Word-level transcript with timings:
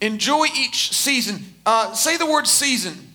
Enjoy 0.00 0.46
each 0.56 0.92
season. 0.92 1.42
Uh, 1.64 1.92
say 1.94 2.16
the 2.16 2.26
word 2.26 2.46
season. 2.46 3.14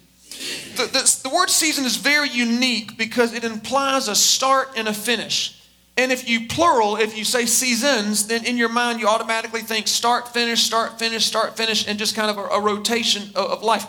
The, 0.75 0.85
the, 0.85 1.19
the 1.23 1.29
word 1.29 1.50
season 1.50 1.85
is 1.85 1.97
very 1.97 2.29
unique 2.29 2.97
because 2.97 3.33
it 3.33 3.43
implies 3.43 4.08
a 4.08 4.16
start 4.16 4.69
and 4.75 4.88
a 4.88 4.94
finish. 4.94 5.62
And 5.98 6.12
if 6.12 6.28
you 6.28 6.48
plural, 6.48 6.96
if 6.96 7.17
you 7.17 7.24
say 7.24 7.46
seasons, 7.46 8.28
then 8.28 8.46
in 8.46 8.57
your 8.57 8.70
mind 8.70 9.00
you 9.00 9.07
automatically 9.07 9.62
think 9.62 9.88
start, 9.88 10.30
finish, 10.30 10.64
start, 10.64 10.98
finish, 10.98 11.25
start, 11.25 11.57
finish, 11.57 11.88
and 11.88 12.00
just 12.00 12.15
kind 12.15 12.31
of 12.31 12.38
a, 12.38 12.47
a 12.47 12.61
rotation 12.61 13.29
of, 13.36 13.52
of 13.52 13.63
life. 13.63 13.86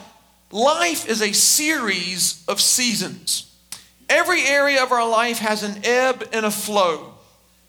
Life 0.51 1.09
is 1.09 1.23
a 1.23 1.33
series 1.33 2.45
of 2.47 2.61
seasons. 2.61 3.51
Every 4.11 4.43
area 4.43 4.83
of 4.83 4.93
our 4.93 5.09
life 5.09 5.39
has 5.39 5.63
an 5.63 5.81
ebb 5.85 6.29
and 6.33 6.45
a 6.45 6.51
flow. 6.51 7.12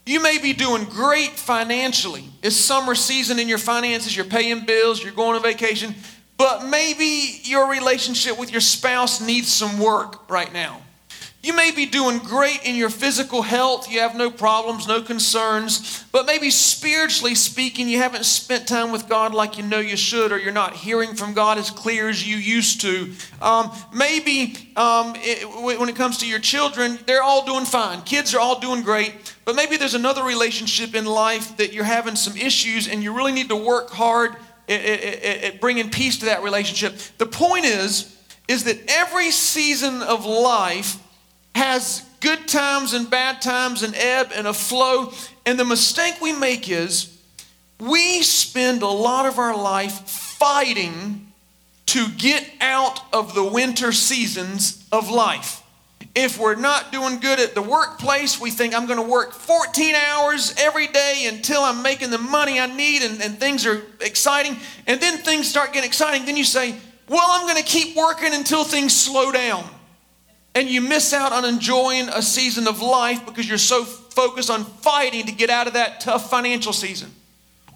You 0.06 0.22
may 0.22 0.38
be 0.38 0.52
doing 0.52 0.84
great 0.84 1.32
financially. 1.32 2.26
It's 2.42 2.58
summer 2.58 2.94
season 2.94 3.40
in 3.40 3.48
your 3.48 3.58
finances, 3.58 4.16
you're 4.16 4.26
paying 4.26 4.66
bills, 4.66 5.02
you're 5.02 5.14
going 5.14 5.36
on 5.36 5.44
vacation, 5.44 5.96
but 6.38 6.66
maybe 6.66 7.39
your 7.44 7.70
relationship 7.70 8.38
with 8.38 8.52
your 8.52 8.61
spouse 8.61 9.21
needs 9.21 9.47
some 9.47 9.80
work 9.80 10.30
right 10.30 10.52
now. 10.52 10.82
You 11.42 11.54
may 11.54 11.71
be 11.71 11.86
doing 11.86 12.20
great 12.20 12.66
in 12.66 12.75
your 12.75 12.89
physical 12.89 13.42
health, 13.42 13.92
you 13.92 14.00
have 14.00 14.16
no 14.16 14.32
problems, 14.32 14.88
no 14.88 15.02
concerns, 15.02 16.06
but 16.14 16.25
maybe 16.25 16.50
spiritually 16.50 17.36
speaking, 17.36 17.89
you 17.89 17.97
haven't 17.97 18.24
spent 18.24 18.66
time 18.66 18.94
with 18.94 19.10
God 19.10 19.33
like 19.33 19.58
you 19.58 19.64
know 19.64 19.80
you 19.80 19.97
should, 19.97 20.32
or 20.32 20.38
you're 20.38 20.54
not 20.54 20.74
hearing 20.74 21.16
from 21.16 21.33
God 21.33 21.58
as 21.58 21.70
clear 21.70 22.08
as 22.08 22.25
you 22.25 22.38
used 22.38 22.80
to. 22.82 23.11
Um, 23.42 23.72
maybe 23.94 24.72
um, 24.78 25.16
it, 25.18 25.80
when 25.80 25.89
it 25.89 25.97
comes 25.97 26.18
to 26.20 26.28
your 26.28 26.39
children, 26.39 26.97
they're 27.06 27.24
all 27.24 27.46
doing 27.46 27.66
fine. 27.66 28.02
Kids 28.04 28.33
are 28.33 28.39
all 28.39 28.61
doing 28.61 28.82
great, 28.82 29.32
but 29.46 29.56
maybe 29.56 29.78
there's 29.78 29.93
another 29.93 30.24
relationship 30.24 30.96
in 30.96 31.06
life 31.06 31.57
that 31.57 31.74
you're 31.74 31.83
having 31.83 32.16
some 32.16 32.38
issues 32.38 32.88
and 32.88 33.03
you 33.03 33.16
really 33.16 33.31
need 33.31 33.50
to 33.50 33.56
work 33.56 33.89
hard 33.89 34.36
at, 34.69 34.80
at, 34.80 35.44
at 35.44 35.61
bringing 35.61 35.89
peace 35.89 36.19
to 36.19 36.25
that 36.25 36.44
relationship. 36.44 36.97
The 37.17 37.25
point 37.25 37.66
is, 37.66 38.16
is 38.47 38.64
that 38.66 38.77
every 38.88 39.31
season 39.31 40.02
of 40.02 40.25
life 40.25 40.97
has 41.55 42.05
good 42.23 42.47
times 42.47 42.94
and 42.94 43.09
bad 43.09 43.41
times, 43.41 43.83
and 43.83 43.94
ebb 43.95 44.31
and 44.33 44.47
a 44.47 44.53
flow. 44.53 45.11
And 45.45 45.59
the 45.59 45.66
mistake 45.66 46.21
we 46.21 46.31
make 46.31 46.69
is 46.69 47.17
we 47.80 48.23
spend 48.23 48.81
a 48.81 48.88
lot 48.88 49.25
of 49.25 49.38
our 49.38 49.55
life 49.55 50.09
fighting 50.09 51.27
to 51.88 52.08
get 52.17 52.49
out 52.61 53.02
of 53.14 53.36
the 53.36 53.44
winter 53.44 53.91
seasons 53.91 54.88
of 54.91 55.09
life. 55.09 55.62
If 56.16 56.38
we're 56.39 56.56
not 56.56 56.92
doing 56.92 57.19
good 57.19 57.39
at 57.39 57.56
the 57.56 57.61
workplace, 57.61 58.39
we 58.39 58.52
think 58.52 58.75
I'm 58.75 58.86
going 58.86 59.03
to 59.03 59.09
work 59.09 59.33
14 59.33 59.95
hours 59.95 60.53
every 60.59 60.88
day 60.88 61.25
until 61.28 61.61
I'm 61.61 61.81
making 61.81 62.11
the 62.11 62.20
money 62.20 62.59
I 62.59 62.67
need 62.67 63.02
and, 63.02 63.22
and 63.22 63.39
things 63.39 63.66
are 63.66 63.81
exciting. 64.00 64.58
And 64.86 65.02
then 65.02 65.17
things 65.17 65.50
start 65.50 65.73
getting 65.73 65.88
exciting. 65.88 66.25
Then 66.25 66.38
you 66.38 66.44
say, 66.44 66.75
Well, 67.09 67.25
I'm 67.28 67.47
going 67.47 67.61
to 67.61 67.67
keep 67.67 67.95
working 67.95 68.33
until 68.33 68.64
things 68.64 68.95
slow 68.95 69.31
down 69.31 69.67
and 70.55 70.70
you 70.70 70.81
miss 70.81 71.14
out 71.14 71.31
on 71.31 71.45
enjoying 71.45 72.09
a 72.09 72.22
season 72.22 72.67
of 72.67 72.81
life 72.81 73.25
because 73.25 73.48
you're 73.48 73.58
so 73.58 73.83
focused 73.83 74.50
on 74.50 74.64
fighting 74.64 75.25
to 75.25 75.31
get 75.31 75.50
out 75.50 75.67
of 75.67 75.73
that 75.73 76.00
tough 76.00 76.30
financial 76.30 76.73
season. 76.73 77.09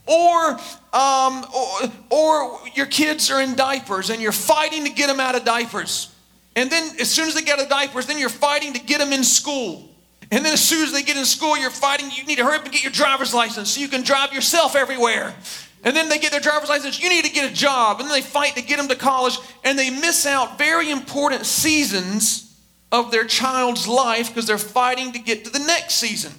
Or, 0.06 0.52
um, 0.94 1.46
or, 1.54 1.92
or 2.12 2.60
your 2.76 2.86
kids 2.86 3.30
are 3.32 3.42
in 3.42 3.56
diapers 3.56 4.10
and 4.10 4.22
you're 4.22 4.32
fighting 4.32 4.86
to 4.86 4.92
get 4.92 5.08
them 5.08 5.20
out 5.20 5.36
of 5.36 5.44
diapers. 5.44 6.14
And 6.58 6.72
then, 6.72 7.00
as 7.00 7.12
soon 7.12 7.28
as 7.28 7.36
they 7.36 7.44
get 7.44 7.60
out 7.60 7.66
of 7.66 7.70
diapers, 7.70 8.08
then 8.08 8.18
you're 8.18 8.30
fighting 8.30 8.74
to 8.74 8.80
get 8.80 8.98
them 9.00 9.14
in 9.14 9.24
school. 9.24 9.88
And 10.32 10.44
then, 10.44 10.54
as 10.54 10.68
soon 10.68 10.84
as 10.84 10.92
they 10.92 11.04
get 11.04 11.16
in 11.16 11.24
school, 11.24 11.56
you're 11.56 11.70
fighting. 11.70 12.10
You 12.12 12.26
need 12.26 12.40
to 12.40 12.44
hurry 12.44 12.56
up 12.56 12.64
and 12.64 12.74
get 12.74 12.82
your 12.82 12.92
driver's 12.92 13.32
license 13.32 13.70
so 13.70 13.80
you 13.80 13.88
can 13.88 14.02
drive 14.02 14.34
yourself 14.34 14.76
everywhere. 14.76 15.36
And 15.84 15.96
then 15.96 16.10
they 16.10 16.18
get 16.18 16.32
their 16.32 16.42
driver's 16.42 16.70
license. 16.70 17.00
You 17.00 17.10
need 17.10 17.26
to 17.26 17.32
get 17.32 17.50
a 17.50 17.54
job. 17.54 18.00
And 18.00 18.10
then 18.10 18.16
they 18.16 18.24
fight 18.24 18.56
to 18.56 18.64
get 18.64 18.78
them 18.78 18.88
to 18.88 18.96
college. 18.96 19.38
And 19.64 19.78
they 19.78 19.92
miss 19.92 20.26
out 20.26 20.58
very 20.58 20.90
important 20.90 21.46
seasons 21.46 22.60
of 22.92 23.12
their 23.12 23.26
child's 23.26 23.88
life 23.88 24.30
because 24.30 24.48
they're 24.48 24.58
fighting 24.58 25.12
to 25.12 25.20
get 25.20 25.46
to 25.46 25.52
the 25.52 25.60
next 25.60 25.94
season. 25.94 26.34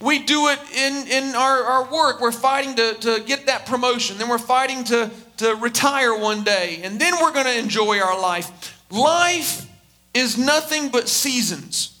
We 0.00 0.20
do 0.20 0.46
it 0.50 0.60
in, 0.72 1.08
in 1.08 1.34
our, 1.34 1.64
our 1.64 1.92
work. 1.92 2.20
We're 2.20 2.30
fighting 2.30 2.76
to, 2.76 2.94
to 2.94 3.24
get 3.26 3.46
that 3.46 3.66
promotion. 3.66 4.18
Then 4.18 4.28
we're 4.28 4.38
fighting 4.38 4.84
to, 4.84 5.10
to 5.38 5.56
retire 5.56 6.16
one 6.16 6.44
day. 6.44 6.82
And 6.84 7.00
then 7.00 7.14
we're 7.20 7.32
going 7.32 7.46
to 7.46 7.58
enjoy 7.58 7.98
our 7.98 8.20
life. 8.20 8.77
Life 8.90 9.66
is 10.14 10.38
nothing 10.38 10.88
but 10.88 11.08
seasons. 11.08 12.00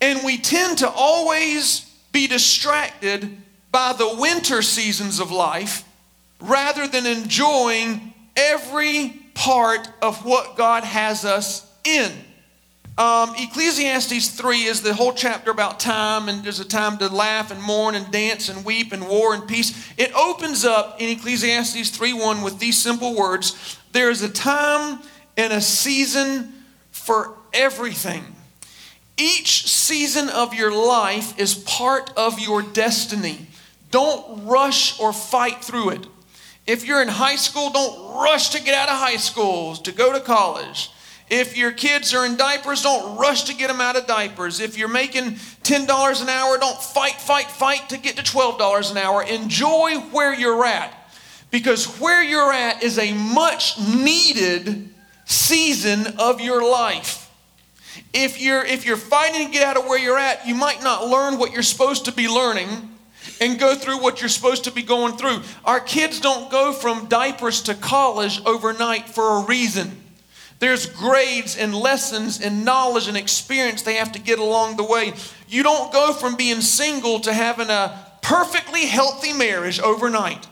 And 0.00 0.20
we 0.24 0.38
tend 0.38 0.78
to 0.78 0.90
always 0.90 1.90
be 2.12 2.26
distracted 2.26 3.36
by 3.72 3.92
the 3.92 4.16
winter 4.18 4.62
seasons 4.62 5.20
of 5.20 5.30
life 5.30 5.84
rather 6.40 6.86
than 6.86 7.06
enjoying 7.06 8.12
every 8.36 9.08
part 9.34 9.88
of 10.02 10.24
what 10.24 10.56
God 10.56 10.84
has 10.84 11.24
us 11.24 11.70
in. 11.84 12.12
Um, 12.98 13.34
Ecclesiastes 13.36 14.30
3 14.30 14.62
is 14.62 14.80
the 14.80 14.94
whole 14.94 15.12
chapter 15.12 15.50
about 15.50 15.78
time, 15.78 16.30
and 16.30 16.42
there's 16.42 16.60
a 16.60 16.64
time 16.64 16.96
to 16.98 17.08
laugh 17.08 17.50
and 17.50 17.60
mourn 17.60 17.94
and 17.94 18.10
dance 18.10 18.48
and 18.48 18.64
weep 18.64 18.92
and 18.92 19.06
war 19.06 19.34
and 19.34 19.46
peace. 19.46 19.92
It 19.98 20.14
opens 20.14 20.64
up 20.64 20.98
in 20.98 21.10
Ecclesiastes 21.10 21.90
3:1 21.90 22.40
with 22.40 22.58
these 22.58 22.78
simple 22.78 23.14
words 23.14 23.76
There 23.92 24.10
is 24.10 24.22
a 24.22 24.28
time 24.28 25.00
and 25.36 25.52
a 25.52 25.60
season 25.60 26.52
for 26.90 27.34
everything. 27.52 28.24
Each 29.16 29.66
season 29.66 30.28
of 30.28 30.54
your 30.54 30.70
life 30.70 31.38
is 31.38 31.54
part 31.54 32.10
of 32.16 32.38
your 32.38 32.62
destiny. 32.62 33.46
Don't 33.90 34.46
rush 34.46 35.00
or 35.00 35.12
fight 35.12 35.64
through 35.64 35.90
it. 35.90 36.06
If 36.66 36.84
you're 36.84 37.00
in 37.00 37.08
high 37.08 37.36
school, 37.36 37.70
don't 37.70 38.14
rush 38.16 38.50
to 38.50 38.62
get 38.62 38.74
out 38.74 38.88
of 38.88 38.96
high 38.96 39.16
school, 39.16 39.76
to 39.76 39.92
go 39.92 40.12
to 40.12 40.20
college. 40.20 40.90
If 41.30 41.56
your 41.56 41.72
kids 41.72 42.14
are 42.14 42.26
in 42.26 42.36
diapers, 42.36 42.82
don't 42.82 43.16
rush 43.16 43.44
to 43.44 43.54
get 43.54 43.68
them 43.68 43.80
out 43.80 43.96
of 43.96 44.06
diapers. 44.06 44.60
If 44.60 44.76
you're 44.76 44.88
making 44.88 45.32
$10 45.62 46.22
an 46.22 46.28
hour, 46.28 46.58
don't 46.58 46.80
fight, 46.80 47.20
fight, 47.20 47.50
fight 47.50 47.88
to 47.88 47.98
get 47.98 48.16
to 48.16 48.22
$12 48.22 48.90
an 48.90 48.96
hour. 48.96 49.22
Enjoy 49.22 49.98
where 50.12 50.34
you're 50.34 50.64
at 50.64 50.92
because 51.50 51.98
where 52.00 52.22
you're 52.22 52.52
at 52.52 52.82
is 52.82 52.98
a 52.98 53.12
much 53.12 53.78
needed 53.78 54.90
season 55.26 56.06
of 56.18 56.40
your 56.40 56.68
life. 56.68 57.30
If 58.12 58.40
you're, 58.40 58.64
if 58.64 58.86
you're 58.86 58.96
fighting 58.96 59.46
to 59.46 59.52
get 59.52 59.62
out 59.62 59.76
of 59.76 59.84
where 59.84 59.98
you're 59.98 60.18
at, 60.18 60.46
you 60.46 60.54
might 60.54 60.82
not 60.82 61.06
learn 61.06 61.38
what 61.38 61.52
you're 61.52 61.62
supposed 61.62 62.06
to 62.06 62.12
be 62.12 62.28
learning 62.28 62.68
and 63.40 63.58
go 63.58 63.74
through 63.74 64.00
what 64.00 64.20
you're 64.20 64.28
supposed 64.28 64.64
to 64.64 64.70
be 64.70 64.82
going 64.82 65.16
through. 65.16 65.40
Our 65.64 65.80
kids 65.80 66.20
don't 66.20 66.50
go 66.50 66.72
from 66.72 67.06
diapers 67.06 67.62
to 67.62 67.74
college 67.74 68.40
overnight 68.46 69.08
for 69.08 69.38
a 69.38 69.46
reason. 69.46 70.02
There's 70.58 70.86
grades 70.86 71.56
and 71.56 71.74
lessons 71.74 72.40
and 72.40 72.64
knowledge 72.64 73.08
and 73.08 73.16
experience 73.16 73.82
they 73.82 73.96
have 73.96 74.12
to 74.12 74.18
get 74.18 74.38
along 74.38 74.76
the 74.76 74.84
way. 74.84 75.12
You 75.48 75.62
don't 75.62 75.92
go 75.92 76.12
from 76.12 76.36
being 76.36 76.62
single 76.62 77.20
to 77.20 77.32
having 77.32 77.68
a 77.68 78.06
perfectly 78.22 78.86
healthy 78.86 79.32
marriage 79.32 79.80
overnight. 79.80 80.46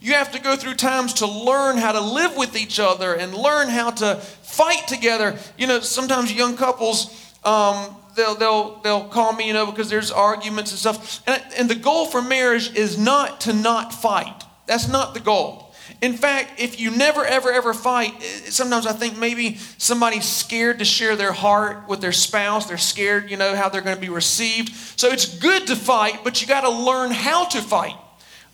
You 0.00 0.14
have 0.14 0.32
to 0.32 0.40
go 0.40 0.56
through 0.56 0.74
times 0.74 1.14
to 1.14 1.26
learn 1.26 1.76
how 1.76 1.92
to 1.92 2.00
live 2.00 2.36
with 2.36 2.56
each 2.56 2.78
other 2.78 3.14
and 3.14 3.34
learn 3.34 3.68
how 3.68 3.90
to 3.90 4.16
fight 4.16 4.86
together. 4.86 5.36
You 5.56 5.66
know, 5.66 5.80
sometimes 5.80 6.32
young 6.32 6.56
couples, 6.56 7.34
um, 7.44 7.96
they'll, 8.14 8.34
they'll, 8.36 8.80
they'll 8.82 9.08
call 9.08 9.32
me, 9.32 9.48
you 9.48 9.52
know, 9.52 9.66
because 9.66 9.90
there's 9.90 10.12
arguments 10.12 10.70
and 10.70 10.78
stuff. 10.78 11.22
And, 11.26 11.42
and 11.56 11.68
the 11.68 11.74
goal 11.74 12.06
for 12.06 12.22
marriage 12.22 12.74
is 12.76 12.96
not 12.96 13.40
to 13.42 13.52
not 13.52 13.92
fight. 13.92 14.44
That's 14.66 14.88
not 14.88 15.14
the 15.14 15.20
goal. 15.20 15.68
In 16.00 16.12
fact, 16.12 16.60
if 16.60 16.78
you 16.78 16.90
never, 16.90 17.24
ever, 17.24 17.50
ever 17.50 17.74
fight, 17.74 18.22
sometimes 18.22 18.86
I 18.86 18.92
think 18.92 19.18
maybe 19.18 19.56
somebody's 19.78 20.26
scared 20.28 20.78
to 20.78 20.84
share 20.84 21.16
their 21.16 21.32
heart 21.32 21.88
with 21.88 22.00
their 22.00 22.12
spouse. 22.12 22.66
They're 22.66 22.78
scared, 22.78 23.30
you 23.30 23.36
know, 23.36 23.56
how 23.56 23.68
they're 23.68 23.80
going 23.80 23.96
to 23.96 24.00
be 24.00 24.10
received. 24.10 24.74
So 24.98 25.08
it's 25.08 25.38
good 25.38 25.66
to 25.68 25.76
fight, 25.76 26.20
but 26.22 26.40
you 26.40 26.46
got 26.46 26.60
to 26.60 26.70
learn 26.70 27.10
how 27.10 27.46
to 27.46 27.60
fight. 27.60 27.96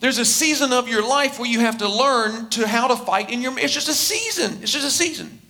There's 0.04 0.19
a 0.19 0.25
season 0.26 0.75
of 0.75 0.87
your 0.87 1.03
life 1.03 1.38
where 1.38 1.48
you 1.48 1.60
have 1.60 1.78
to 1.78 1.88
learn 1.88 2.50
to 2.50 2.69
how 2.69 2.88
to 2.88 2.94
fight 2.94 3.31
in 3.31 3.41
your. 3.41 3.59
It's 3.59 3.73
just 3.73 3.88
a 3.88 3.94
season. 3.94 4.58
It's 4.61 4.70
just 4.70 4.87
a 4.87 4.90
season. 4.90 5.40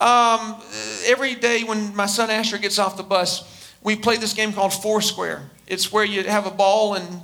Um, 0.00 0.56
every 1.04 1.34
day 1.34 1.62
when 1.62 1.94
my 1.94 2.06
son 2.06 2.30
Asher 2.30 2.56
gets 2.56 2.78
off 2.78 2.96
the 2.96 3.02
bus, 3.02 3.70
we 3.82 3.94
play 3.94 4.16
this 4.16 4.32
game 4.32 4.54
called 4.54 4.72
Foursquare. 4.72 5.50
It's 5.66 5.92
where 5.92 6.06
you 6.06 6.24
have 6.24 6.46
a 6.46 6.50
ball 6.50 6.94
and 6.94 7.20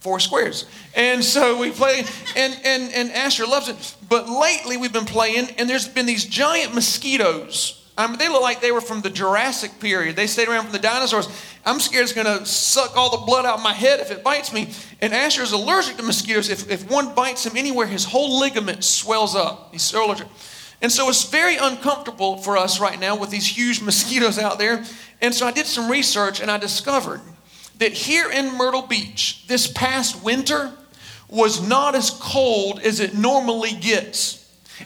four 0.00 0.18
squares. 0.18 0.66
And 0.96 1.22
so 1.22 1.56
we 1.60 1.70
play, 1.70 2.02
and, 2.34 2.60
and, 2.64 2.92
and 2.92 3.12
Asher 3.12 3.46
loves 3.46 3.68
it. 3.68 3.96
But 4.08 4.28
lately 4.28 4.76
we've 4.76 4.92
been 4.92 5.04
playing, 5.04 5.50
and 5.56 5.70
there's 5.70 5.86
been 5.86 6.06
these 6.06 6.24
giant 6.24 6.74
mosquitoes. 6.74 7.79
I 8.00 8.06
mean, 8.06 8.18
they 8.18 8.28
look 8.28 8.42
like 8.42 8.60
they 8.60 8.72
were 8.72 8.80
from 8.80 9.00
the 9.00 9.10
Jurassic 9.10 9.78
period. 9.80 10.16
They 10.16 10.26
stayed 10.26 10.48
around 10.48 10.64
from 10.64 10.72
the 10.72 10.78
dinosaurs. 10.78 11.28
I'm 11.64 11.78
scared 11.78 12.04
it's 12.04 12.12
going 12.12 12.26
to 12.26 12.46
suck 12.46 12.96
all 12.96 13.10
the 13.10 13.24
blood 13.26 13.44
out 13.44 13.58
of 13.58 13.62
my 13.62 13.72
head 13.72 14.00
if 14.00 14.10
it 14.10 14.24
bites 14.24 14.52
me. 14.52 14.70
And 15.00 15.12
Asher 15.12 15.42
is 15.42 15.52
allergic 15.52 15.96
to 15.98 16.02
mosquitoes. 16.02 16.48
If, 16.48 16.70
if 16.70 16.90
one 16.90 17.14
bites 17.14 17.44
him 17.44 17.56
anywhere, 17.56 17.86
his 17.86 18.04
whole 18.04 18.40
ligament 18.40 18.82
swells 18.84 19.36
up. 19.36 19.68
He's 19.72 19.82
so 19.82 20.06
allergic. 20.06 20.28
And 20.82 20.90
so 20.90 21.08
it's 21.08 21.24
very 21.24 21.56
uncomfortable 21.56 22.38
for 22.38 22.56
us 22.56 22.80
right 22.80 22.98
now 22.98 23.16
with 23.16 23.30
these 23.30 23.46
huge 23.46 23.80
mosquitoes 23.82 24.38
out 24.38 24.58
there. 24.58 24.84
And 25.20 25.34
so 25.34 25.46
I 25.46 25.52
did 25.52 25.66
some 25.66 25.90
research 25.90 26.40
and 26.40 26.50
I 26.50 26.56
discovered 26.56 27.20
that 27.78 27.92
here 27.92 28.30
in 28.30 28.56
Myrtle 28.56 28.82
Beach, 28.82 29.46
this 29.46 29.70
past 29.70 30.22
winter, 30.22 30.72
was 31.28 31.66
not 31.66 31.94
as 31.94 32.10
cold 32.10 32.80
as 32.80 33.00
it 33.00 33.14
normally 33.14 33.72
gets. 33.72 34.39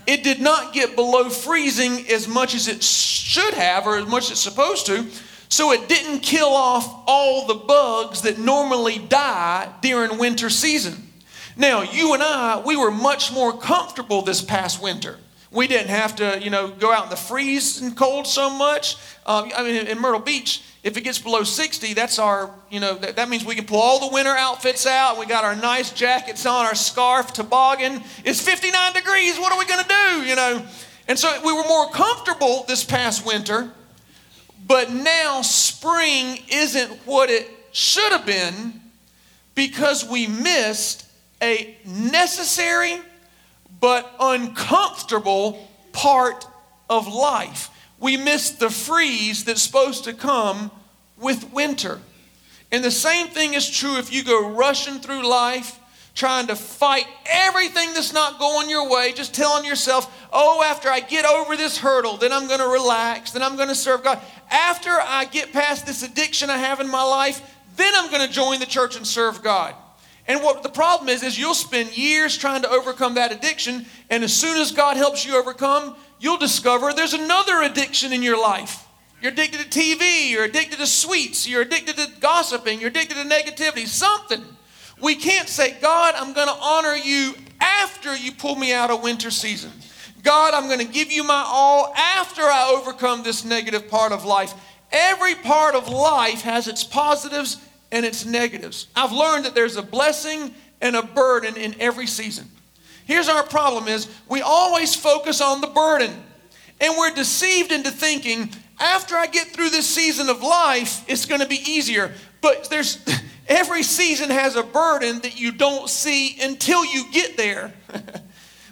It 0.06 0.22
did 0.22 0.40
not 0.40 0.72
get 0.72 0.96
below 0.96 1.28
freezing 1.28 2.06
as 2.08 2.28
much 2.28 2.54
as 2.54 2.68
it 2.68 2.82
should 2.82 3.54
have 3.54 3.86
or 3.86 3.96
as 3.96 4.06
much 4.06 4.24
as 4.24 4.32
it's 4.32 4.40
supposed 4.40 4.86
to. 4.86 5.06
So 5.48 5.72
it 5.72 5.88
didn't 5.88 6.20
kill 6.20 6.48
off 6.48 7.04
all 7.06 7.46
the 7.46 7.54
bugs 7.54 8.22
that 8.22 8.38
normally 8.38 8.98
die 8.98 9.72
during 9.82 10.18
winter 10.18 10.50
season. 10.50 11.10
Now, 11.56 11.82
you 11.82 12.14
and 12.14 12.22
I, 12.22 12.62
we 12.64 12.76
were 12.76 12.90
much 12.90 13.32
more 13.32 13.56
comfortable 13.56 14.22
this 14.22 14.42
past 14.42 14.82
winter. 14.82 15.18
We 15.54 15.68
didn't 15.68 15.90
have 15.90 16.16
to, 16.16 16.40
you 16.42 16.50
know, 16.50 16.68
go 16.68 16.92
out 16.92 17.04
in 17.04 17.10
the 17.10 17.16
freeze 17.16 17.80
and 17.80 17.96
cold 17.96 18.26
so 18.26 18.50
much. 18.50 18.96
Um, 19.24 19.52
I 19.56 19.62
mean, 19.62 19.86
in 19.86 20.00
Myrtle 20.00 20.20
Beach, 20.20 20.62
if 20.82 20.96
it 20.96 21.02
gets 21.02 21.18
below 21.18 21.44
60, 21.44 21.94
that's 21.94 22.18
our, 22.18 22.50
you 22.70 22.80
know, 22.80 22.96
that, 22.96 23.16
that, 23.16 23.28
means 23.28 23.44
we 23.44 23.54
can 23.54 23.64
pull 23.64 23.80
all 23.80 24.08
the 24.08 24.12
winter 24.12 24.32
outfits 24.36 24.84
out. 24.84 25.16
We 25.16 25.26
got 25.26 25.44
our 25.44 25.54
nice 25.54 25.92
jackets 25.92 26.44
on, 26.44 26.66
our 26.66 26.74
scarf, 26.74 27.32
toboggan. 27.32 28.02
It's 28.24 28.40
59 28.40 28.92
degrees. 28.94 29.38
What 29.38 29.52
are 29.52 29.58
we 29.58 29.64
going 29.64 29.82
to 29.82 29.88
do, 29.88 30.28
you 30.28 30.34
know? 30.34 30.66
And 31.06 31.18
so 31.18 31.40
we 31.44 31.52
were 31.52 31.64
more 31.68 31.88
comfortable 31.90 32.64
this 32.66 32.84
past 32.84 33.24
winter, 33.24 33.70
but 34.66 34.90
now 34.90 35.42
spring 35.42 36.40
isn't 36.50 36.90
what 37.06 37.30
it 37.30 37.48
should 37.70 38.10
have 38.10 38.26
been 38.26 38.80
because 39.54 40.04
we 40.04 40.26
missed 40.26 41.06
a 41.40 41.76
necessary 41.86 42.98
but 43.80 44.14
uncomfortable 44.20 45.68
part 45.92 46.46
of 46.88 47.06
life. 47.06 47.70
We 47.98 48.16
miss 48.16 48.50
the 48.50 48.70
freeze 48.70 49.44
that's 49.44 49.62
supposed 49.62 50.04
to 50.04 50.12
come 50.12 50.70
with 51.16 51.52
winter. 51.52 52.00
And 52.70 52.84
the 52.84 52.90
same 52.90 53.28
thing 53.28 53.54
is 53.54 53.70
true 53.70 53.96
if 53.96 54.12
you 54.12 54.24
go 54.24 54.50
rushing 54.50 54.98
through 54.98 55.28
life 55.28 55.78
trying 56.14 56.46
to 56.46 56.56
fight 56.56 57.06
everything 57.26 57.92
that's 57.92 58.12
not 58.12 58.38
going 58.38 58.70
your 58.70 58.88
way, 58.88 59.12
just 59.12 59.34
telling 59.34 59.64
yourself, 59.64 60.26
oh, 60.32 60.62
after 60.62 60.88
I 60.88 61.00
get 61.00 61.24
over 61.24 61.56
this 61.56 61.78
hurdle, 61.78 62.16
then 62.16 62.32
I'm 62.32 62.46
going 62.46 62.60
to 62.60 62.68
relax, 62.68 63.32
then 63.32 63.42
I'm 63.42 63.56
going 63.56 63.68
to 63.68 63.74
serve 63.74 64.04
God. 64.04 64.20
After 64.50 64.90
I 64.90 65.24
get 65.24 65.52
past 65.52 65.86
this 65.86 66.02
addiction 66.02 66.50
I 66.50 66.58
have 66.58 66.80
in 66.80 66.88
my 66.88 67.02
life, 67.02 67.42
then 67.76 67.92
I'm 67.96 68.10
going 68.10 68.26
to 68.26 68.32
join 68.32 68.60
the 68.60 68.66
church 68.66 68.96
and 68.96 69.06
serve 69.06 69.42
God. 69.42 69.74
And 70.26 70.42
what 70.42 70.62
the 70.62 70.68
problem 70.70 71.08
is, 71.08 71.22
is 71.22 71.38
you'll 71.38 71.54
spend 71.54 71.96
years 71.96 72.36
trying 72.36 72.62
to 72.62 72.70
overcome 72.70 73.14
that 73.14 73.32
addiction, 73.32 73.84
and 74.08 74.24
as 74.24 74.32
soon 74.32 74.56
as 74.58 74.72
God 74.72 74.96
helps 74.96 75.26
you 75.26 75.36
overcome, 75.36 75.96
you'll 76.18 76.38
discover 76.38 76.92
there's 76.92 77.12
another 77.12 77.62
addiction 77.62 78.12
in 78.12 78.22
your 78.22 78.40
life. 78.40 78.86
You're 79.20 79.32
addicted 79.32 79.70
to 79.70 79.78
TV, 79.78 80.30
you're 80.30 80.44
addicted 80.44 80.78
to 80.78 80.86
sweets, 80.86 81.48
you're 81.48 81.62
addicted 81.62 81.96
to 81.96 82.10
gossiping, 82.20 82.80
you're 82.80 82.90
addicted 82.90 83.16
to 83.16 83.24
negativity, 83.24 83.86
something. 83.86 84.42
We 85.00 85.14
can't 85.14 85.48
say, 85.48 85.76
God, 85.80 86.14
I'm 86.16 86.32
going 86.32 86.48
to 86.48 86.54
honor 86.54 86.94
you 86.94 87.34
after 87.60 88.16
you 88.16 88.32
pull 88.32 88.56
me 88.56 88.72
out 88.72 88.90
of 88.90 89.02
winter 89.02 89.30
season. 89.30 89.72
God, 90.22 90.54
I'm 90.54 90.66
going 90.66 90.78
to 90.78 90.92
give 90.92 91.12
you 91.12 91.22
my 91.22 91.44
all 91.46 91.92
after 91.94 92.42
I 92.42 92.74
overcome 92.78 93.22
this 93.22 93.44
negative 93.44 93.88
part 93.88 94.12
of 94.12 94.24
life. 94.24 94.54
Every 94.90 95.34
part 95.34 95.74
of 95.74 95.88
life 95.88 96.42
has 96.42 96.68
its 96.68 96.84
positives 96.84 97.58
and 97.94 98.04
its 98.04 98.26
negatives. 98.26 98.88
I've 98.96 99.12
learned 99.12 99.44
that 99.44 99.54
there's 99.54 99.76
a 99.76 99.82
blessing 99.82 100.52
and 100.80 100.96
a 100.96 101.02
burden 101.02 101.56
in 101.56 101.80
every 101.80 102.08
season. 102.08 102.50
Here's 103.06 103.28
our 103.28 103.44
problem 103.44 103.86
is 103.86 104.08
we 104.28 104.42
always 104.42 104.96
focus 104.96 105.40
on 105.40 105.60
the 105.60 105.68
burden. 105.68 106.10
And 106.80 106.94
we're 106.98 107.14
deceived 107.14 107.70
into 107.70 107.92
thinking 107.92 108.50
after 108.80 109.14
I 109.14 109.28
get 109.28 109.46
through 109.46 109.70
this 109.70 109.88
season 109.88 110.28
of 110.28 110.42
life, 110.42 111.04
it's 111.08 111.24
going 111.24 111.40
to 111.40 111.46
be 111.46 111.62
easier. 111.70 112.12
But 112.40 112.68
there's 112.68 112.98
every 113.48 113.84
season 113.84 114.28
has 114.28 114.56
a 114.56 114.64
burden 114.64 115.20
that 115.20 115.38
you 115.38 115.52
don't 115.52 115.88
see 115.88 116.36
until 116.42 116.84
you 116.84 117.04
get 117.12 117.36
there. 117.36 117.72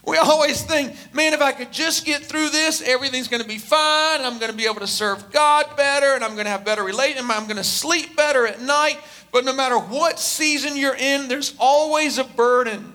we 0.05 0.17
always 0.17 0.63
think, 0.63 0.95
man, 1.13 1.33
if 1.33 1.41
I 1.41 1.53
could 1.53 1.73
just 1.73 2.05
get 2.05 2.23
through 2.23 2.49
this, 2.49 2.83
everything's 2.83 3.29
going 3.29 3.43
to 3.43 3.49
be 3.49 3.59
fine. 3.59 4.21
I'm 4.23 4.39
going 4.39 4.51
to 4.51 4.57
be 4.57 4.65
able 4.65 4.81
to 4.81 4.87
serve 4.87 5.31
God 5.31 5.77
better, 5.77 6.15
and 6.15 6.25
I'm 6.25 6.33
going 6.33 6.47
to 6.47 6.51
have 6.51 6.65
better 6.65 6.83
relations. 6.83 7.31
I'm 7.31 7.45
going 7.45 7.57
to 7.57 7.65
sleep 7.65 8.17
better 8.17 8.47
at 8.47 8.61
night. 8.61 8.99
But 9.31 9.45
no 9.45 9.53
matter 9.53 9.79
what 9.79 10.19
season 10.19 10.77
you're 10.77 10.97
in, 10.97 11.29
there's 11.29 11.55
always 11.59 12.19
a 12.19 12.25
burden. 12.25 12.95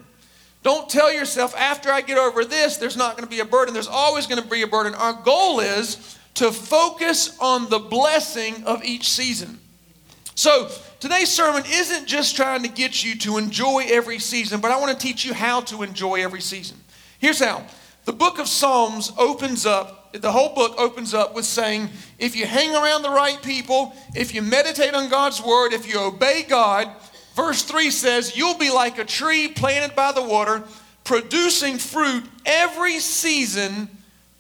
Don't 0.64 0.90
tell 0.90 1.12
yourself, 1.12 1.56
after 1.56 1.92
I 1.92 2.02
get 2.02 2.18
over 2.18 2.44
this, 2.44 2.76
there's 2.76 2.98
not 2.98 3.14
going 3.16 3.24
to 3.24 3.30
be 3.30 3.40
a 3.40 3.46
burden. 3.46 3.74
There's 3.74 3.88
always 3.88 4.28
going 4.28 4.42
to 4.42 4.48
be 4.48 4.62
a 4.64 4.68
burden. 4.68 4.94
Our 4.94 5.14
goal 5.14 5.62
is 5.62 6.18
to 6.36 6.52
focus 6.52 7.38
on 7.40 7.70
the 7.70 7.80
blessing 7.80 8.64
of 8.66 8.84
each 8.84 9.10
season. 9.10 9.60
So, 10.36 10.70
today's 11.00 11.30
sermon 11.30 11.64
isn't 11.66 12.06
just 12.06 12.36
trying 12.36 12.64
to 12.64 12.70
get 12.70 13.04
you 13.04 13.16
to 13.20 13.38
enjoy 13.38 13.86
every 13.88 14.20
season, 14.20 14.60
but 14.60 14.72
I 14.72 14.80
want 14.80 14.92
to 14.92 15.04
teach 15.04 15.26
you 15.26 15.34
how 15.34 15.62
to 15.62 15.84
enjoy 15.84 16.22
every 16.22 16.42
season. 16.42 16.78
Here's 17.20 17.40
how 17.40 17.64
the 18.06 18.14
book 18.14 18.40
of 18.40 18.48
Psalms 18.48 19.12
opens 19.18 19.66
up 19.66 19.98
the 20.14 20.32
whole 20.32 20.54
book 20.54 20.76
opens 20.78 21.14
up 21.14 21.36
with 21.36 21.46
saying 21.46 21.90
if 22.18 22.36
you 22.36 22.46
hang 22.46 22.76
around 22.76 23.02
the 23.02 23.10
right 23.10 23.42
people, 23.42 23.96
if 24.16 24.34
you 24.34 24.42
meditate 24.42 24.94
on 24.94 25.10
God's 25.10 25.44
word, 25.44 25.74
if 25.74 25.88
you 25.92 26.00
obey 26.00 26.44
God, 26.48 26.90
verse 27.36 27.64
3 27.64 27.92
says, 27.92 28.36
you'll 28.36 28.58
be 28.58 28.72
like 28.72 28.98
a 28.98 29.06
tree 29.06 29.48
planted 29.48 29.96
by 29.96 30.12
the 30.12 30.24
water, 30.24 30.64
producing 31.04 31.78
fruit 31.78 32.24
every 32.46 33.00
season 33.00 33.90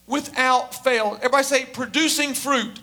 without 0.08 0.84
fail. 0.84 1.16
Everybody 1.18 1.44
say, 1.44 1.66
producing 1.66 2.34
fruit. 2.34 2.80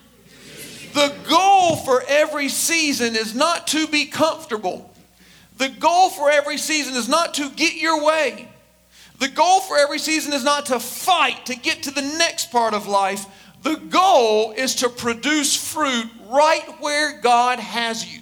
The 0.93 1.13
goal 1.27 1.75
for 1.77 2.03
every 2.07 2.47
season 2.47 3.15
is 3.15 3.35
not 3.35 3.67
to 3.67 3.87
be 3.87 4.05
comfortable. 4.05 4.93
The 5.57 5.69
goal 5.69 6.09
for 6.09 6.29
every 6.29 6.57
season 6.57 6.95
is 6.95 7.09
not 7.09 7.33
to 7.35 7.49
get 7.49 7.75
your 7.75 8.03
way. 8.05 8.47
The 9.19 9.27
goal 9.29 9.61
for 9.61 9.77
every 9.77 9.99
season 9.99 10.33
is 10.33 10.43
not 10.43 10.67
to 10.67 10.79
fight 10.79 11.45
to 11.45 11.55
get 11.55 11.83
to 11.83 11.91
the 11.91 12.01
next 12.01 12.51
part 12.51 12.73
of 12.73 12.87
life. 12.87 13.25
The 13.63 13.75
goal 13.75 14.51
is 14.51 14.75
to 14.75 14.89
produce 14.89 15.55
fruit 15.55 16.07
right 16.29 16.65
where 16.79 17.19
God 17.21 17.59
has 17.59 18.13
you. 18.13 18.21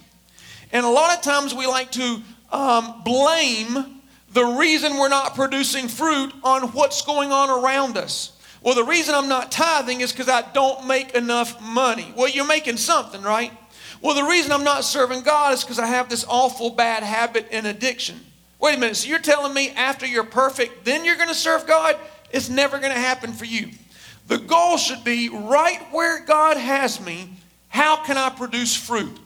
And 0.72 0.86
a 0.86 0.88
lot 0.88 1.16
of 1.16 1.22
times 1.22 1.54
we 1.54 1.66
like 1.66 1.90
to 1.92 2.22
um, 2.50 3.02
blame 3.04 4.00
the 4.32 4.44
reason 4.44 4.96
we're 4.96 5.08
not 5.08 5.34
producing 5.34 5.88
fruit 5.88 6.32
on 6.42 6.72
what's 6.72 7.02
going 7.02 7.30
on 7.30 7.50
around 7.50 7.96
us. 7.96 8.32
Well, 8.62 8.74
the 8.74 8.84
reason 8.84 9.14
I'm 9.14 9.28
not 9.28 9.52
tithing 9.52 10.00
is 10.00 10.10
because 10.10 10.28
I 10.28 10.42
don't 10.52 10.86
make 10.86 11.14
enough 11.14 11.60
money. 11.60 12.12
Well, 12.16 12.28
you're 12.28 12.46
making 12.46 12.78
something, 12.78 13.22
right? 13.22 13.52
Well, 14.00 14.14
the 14.14 14.24
reason 14.24 14.52
I'm 14.52 14.64
not 14.64 14.84
serving 14.84 15.22
God 15.22 15.52
is 15.52 15.62
because 15.62 15.78
I 15.78 15.86
have 15.86 16.08
this 16.08 16.24
awful 16.28 16.70
bad 16.70 17.02
habit 17.02 17.48
and 17.50 17.66
addiction. 17.66 18.20
Wait 18.64 18.76
a 18.76 18.80
minute, 18.80 18.96
so 18.96 19.10
you're 19.10 19.18
telling 19.18 19.52
me 19.52 19.68
after 19.72 20.06
you're 20.06 20.24
perfect, 20.24 20.86
then 20.86 21.04
you're 21.04 21.16
going 21.16 21.28
to 21.28 21.34
serve 21.34 21.66
God? 21.66 21.98
It's 22.30 22.48
never 22.48 22.78
going 22.78 22.94
to 22.94 22.98
happen 22.98 23.34
for 23.34 23.44
you. 23.44 23.68
The 24.26 24.38
goal 24.38 24.78
should 24.78 25.04
be 25.04 25.28
right 25.28 25.86
where 25.92 26.24
God 26.24 26.56
has 26.56 26.98
me, 26.98 27.34
how 27.68 28.02
can 28.04 28.16
I 28.16 28.30
produce 28.30 28.74
fruit? 28.74 29.18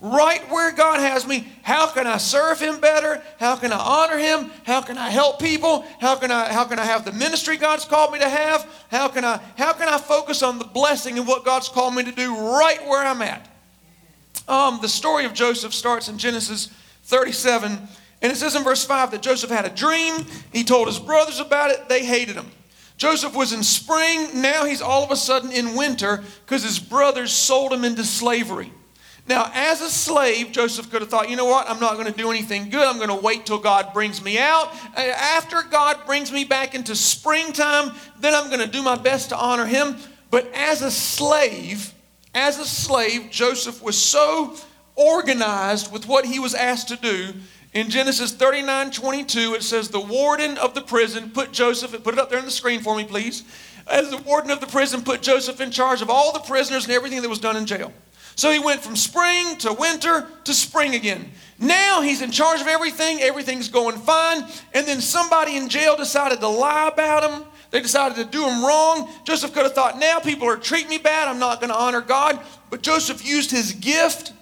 Right 0.00 0.40
where 0.50 0.72
God 0.72 1.00
has 1.00 1.26
me, 1.26 1.52
how 1.60 1.88
can 1.88 2.06
I 2.06 2.16
serve 2.16 2.60
Him 2.60 2.80
better? 2.80 3.22
How 3.38 3.56
can 3.56 3.72
I 3.72 3.78
honor 3.78 4.16
Him? 4.16 4.50
How 4.64 4.80
can 4.80 4.96
I 4.96 5.10
help 5.10 5.38
people? 5.38 5.84
How 6.00 6.16
can 6.16 6.30
I, 6.30 6.50
how 6.50 6.64
can 6.64 6.78
I 6.78 6.86
have 6.86 7.04
the 7.04 7.12
ministry 7.12 7.58
God's 7.58 7.84
called 7.84 8.14
me 8.14 8.20
to 8.20 8.28
have? 8.28 8.66
How 8.90 9.08
can, 9.08 9.22
I, 9.22 9.38
how 9.58 9.74
can 9.74 9.90
I 9.90 9.98
focus 9.98 10.42
on 10.42 10.58
the 10.58 10.64
blessing 10.64 11.18
of 11.18 11.28
what 11.28 11.44
God's 11.44 11.68
called 11.68 11.94
me 11.94 12.04
to 12.04 12.12
do 12.12 12.34
right 12.34 12.80
where 12.86 13.04
I'm 13.06 13.20
at? 13.20 13.50
Um, 14.48 14.78
the 14.80 14.88
story 14.88 15.26
of 15.26 15.34
Joseph 15.34 15.74
starts 15.74 16.08
in 16.08 16.16
Genesis 16.16 16.70
37 17.02 17.86
and 18.20 18.32
it 18.32 18.36
says 18.36 18.56
in 18.56 18.64
verse 18.64 18.84
5 18.84 19.12
that 19.12 19.22
Joseph 19.22 19.50
had 19.50 19.64
a 19.64 19.70
dream. 19.70 20.26
He 20.52 20.64
told 20.64 20.88
his 20.88 20.98
brothers 20.98 21.38
about 21.38 21.70
it. 21.70 21.88
They 21.88 22.04
hated 22.04 22.34
him. 22.34 22.50
Joseph 22.96 23.34
was 23.36 23.52
in 23.52 23.62
spring. 23.62 24.42
Now 24.42 24.64
he's 24.64 24.82
all 24.82 25.04
of 25.04 25.12
a 25.12 25.16
sudden 25.16 25.52
in 25.52 25.76
winter 25.76 26.24
because 26.44 26.64
his 26.64 26.80
brothers 26.80 27.32
sold 27.32 27.72
him 27.72 27.84
into 27.84 28.02
slavery. 28.02 28.72
Now, 29.28 29.50
as 29.52 29.82
a 29.82 29.90
slave, 29.90 30.52
Joseph 30.52 30.90
could 30.90 31.02
have 31.02 31.10
thought, 31.10 31.28
you 31.28 31.36
know 31.36 31.44
what? 31.44 31.68
I'm 31.68 31.78
not 31.78 31.94
going 31.94 32.06
to 32.06 32.16
do 32.16 32.30
anything 32.30 32.70
good. 32.70 32.80
I'm 32.80 32.96
going 32.96 33.10
to 33.10 33.14
wait 33.14 33.44
till 33.44 33.58
God 33.58 33.92
brings 33.92 34.22
me 34.24 34.38
out. 34.38 34.74
After 34.96 35.62
God 35.70 35.98
brings 36.06 36.32
me 36.32 36.44
back 36.44 36.74
into 36.74 36.96
springtime, 36.96 37.92
then 38.18 38.34
I'm 38.34 38.46
going 38.46 38.60
to 38.60 38.66
do 38.66 38.82
my 38.82 38.96
best 38.96 39.28
to 39.28 39.36
honor 39.36 39.66
him. 39.66 39.96
But 40.30 40.50
as 40.54 40.80
a 40.80 40.90
slave, 40.90 41.92
as 42.34 42.58
a 42.58 42.64
slave, 42.64 43.30
Joseph 43.30 43.82
was 43.82 44.02
so 44.02 44.56
organized 44.96 45.92
with 45.92 46.08
what 46.08 46.24
he 46.24 46.38
was 46.38 46.54
asked 46.54 46.88
to 46.88 46.96
do 46.96 47.34
in 47.72 47.90
Genesis 47.90 48.32
39 48.32 48.90
22, 48.90 49.54
it 49.54 49.62
says, 49.62 49.88
The 49.88 50.00
warden 50.00 50.56
of 50.58 50.74
the 50.74 50.80
prison 50.80 51.30
put 51.30 51.52
Joseph, 51.52 52.02
put 52.02 52.14
it 52.14 52.20
up 52.20 52.30
there 52.30 52.38
on 52.38 52.44
the 52.44 52.50
screen 52.50 52.80
for 52.80 52.96
me, 52.96 53.04
please. 53.04 53.44
As 53.86 54.10
the 54.10 54.18
warden 54.18 54.50
of 54.50 54.60
the 54.60 54.66
prison 54.66 55.02
put 55.02 55.22
Joseph 55.22 55.60
in 55.60 55.70
charge 55.70 56.02
of 56.02 56.10
all 56.10 56.32
the 56.32 56.40
prisoners 56.40 56.84
and 56.84 56.92
everything 56.92 57.22
that 57.22 57.28
was 57.28 57.38
done 57.38 57.56
in 57.56 57.66
jail. 57.66 57.92
So 58.36 58.52
he 58.52 58.58
went 58.58 58.80
from 58.80 58.96
spring 58.96 59.56
to 59.58 59.72
winter 59.72 60.28
to 60.44 60.54
spring 60.54 60.94
again. 60.94 61.30
Now 61.58 62.02
he's 62.02 62.22
in 62.22 62.30
charge 62.30 62.60
of 62.60 62.68
everything, 62.68 63.20
everything's 63.20 63.68
going 63.68 63.96
fine. 63.96 64.44
And 64.74 64.86
then 64.86 65.00
somebody 65.00 65.56
in 65.56 65.68
jail 65.68 65.96
decided 65.96 66.40
to 66.40 66.48
lie 66.48 66.88
about 66.88 67.28
him. 67.28 67.44
They 67.70 67.80
decided 67.80 68.16
to 68.16 68.24
do 68.24 68.44
him 68.46 68.64
wrong. 68.64 69.10
Joseph 69.24 69.52
could 69.52 69.64
have 69.64 69.74
thought, 69.74 69.98
now 69.98 70.20
people 70.20 70.48
are 70.48 70.56
treating 70.56 70.88
me 70.88 70.98
bad, 70.98 71.28
I'm 71.28 71.38
not 71.38 71.60
going 71.60 71.70
to 71.70 71.76
honor 71.76 72.00
God. 72.00 72.40
But 72.70 72.82
Joseph 72.82 73.26
used 73.26 73.50
his 73.50 73.72
gift 73.72 74.32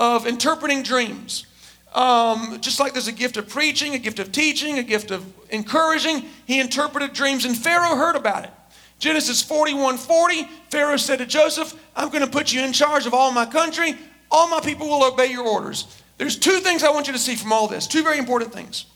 of 0.00 0.26
interpreting 0.26 0.82
dreams 0.82 1.46
Um, 1.94 2.58
just 2.60 2.80
like 2.80 2.92
there's 2.92 3.08
a 3.08 3.12
gift 3.12 3.36
of 3.36 3.48
preaching, 3.48 3.94
a 3.94 3.98
gift 3.98 4.18
of 4.18 4.32
teaching, 4.32 4.78
a 4.78 4.82
gift 4.82 5.10
of 5.10 5.24
encouraging, 5.50 6.24
he 6.46 6.58
interpreted 6.58 7.12
dreams, 7.12 7.44
and 7.44 7.56
Pharaoh 7.56 7.96
heard 7.96 8.16
about 8.16 8.44
it. 8.44 8.50
Genesis 8.98 9.42
41 9.42 9.98
40, 9.98 10.44
Pharaoh 10.70 10.96
said 10.96 11.18
to 11.18 11.26
Joseph, 11.26 11.74
I'm 11.94 12.08
going 12.08 12.24
to 12.24 12.30
put 12.30 12.52
you 12.52 12.62
in 12.62 12.72
charge 12.72 13.04
of 13.06 13.12
all 13.12 13.32
my 13.32 13.44
country. 13.44 13.94
All 14.30 14.48
my 14.48 14.60
people 14.60 14.88
will 14.88 15.04
obey 15.04 15.26
your 15.26 15.46
orders. 15.46 16.00
There's 16.18 16.36
two 16.38 16.60
things 16.60 16.84
I 16.84 16.90
want 16.90 17.08
you 17.08 17.12
to 17.12 17.18
see 17.18 17.34
from 17.34 17.52
all 17.52 17.68
this, 17.68 17.86
two 17.86 18.02
very 18.02 18.18
important 18.18 18.52
things. 18.52 18.86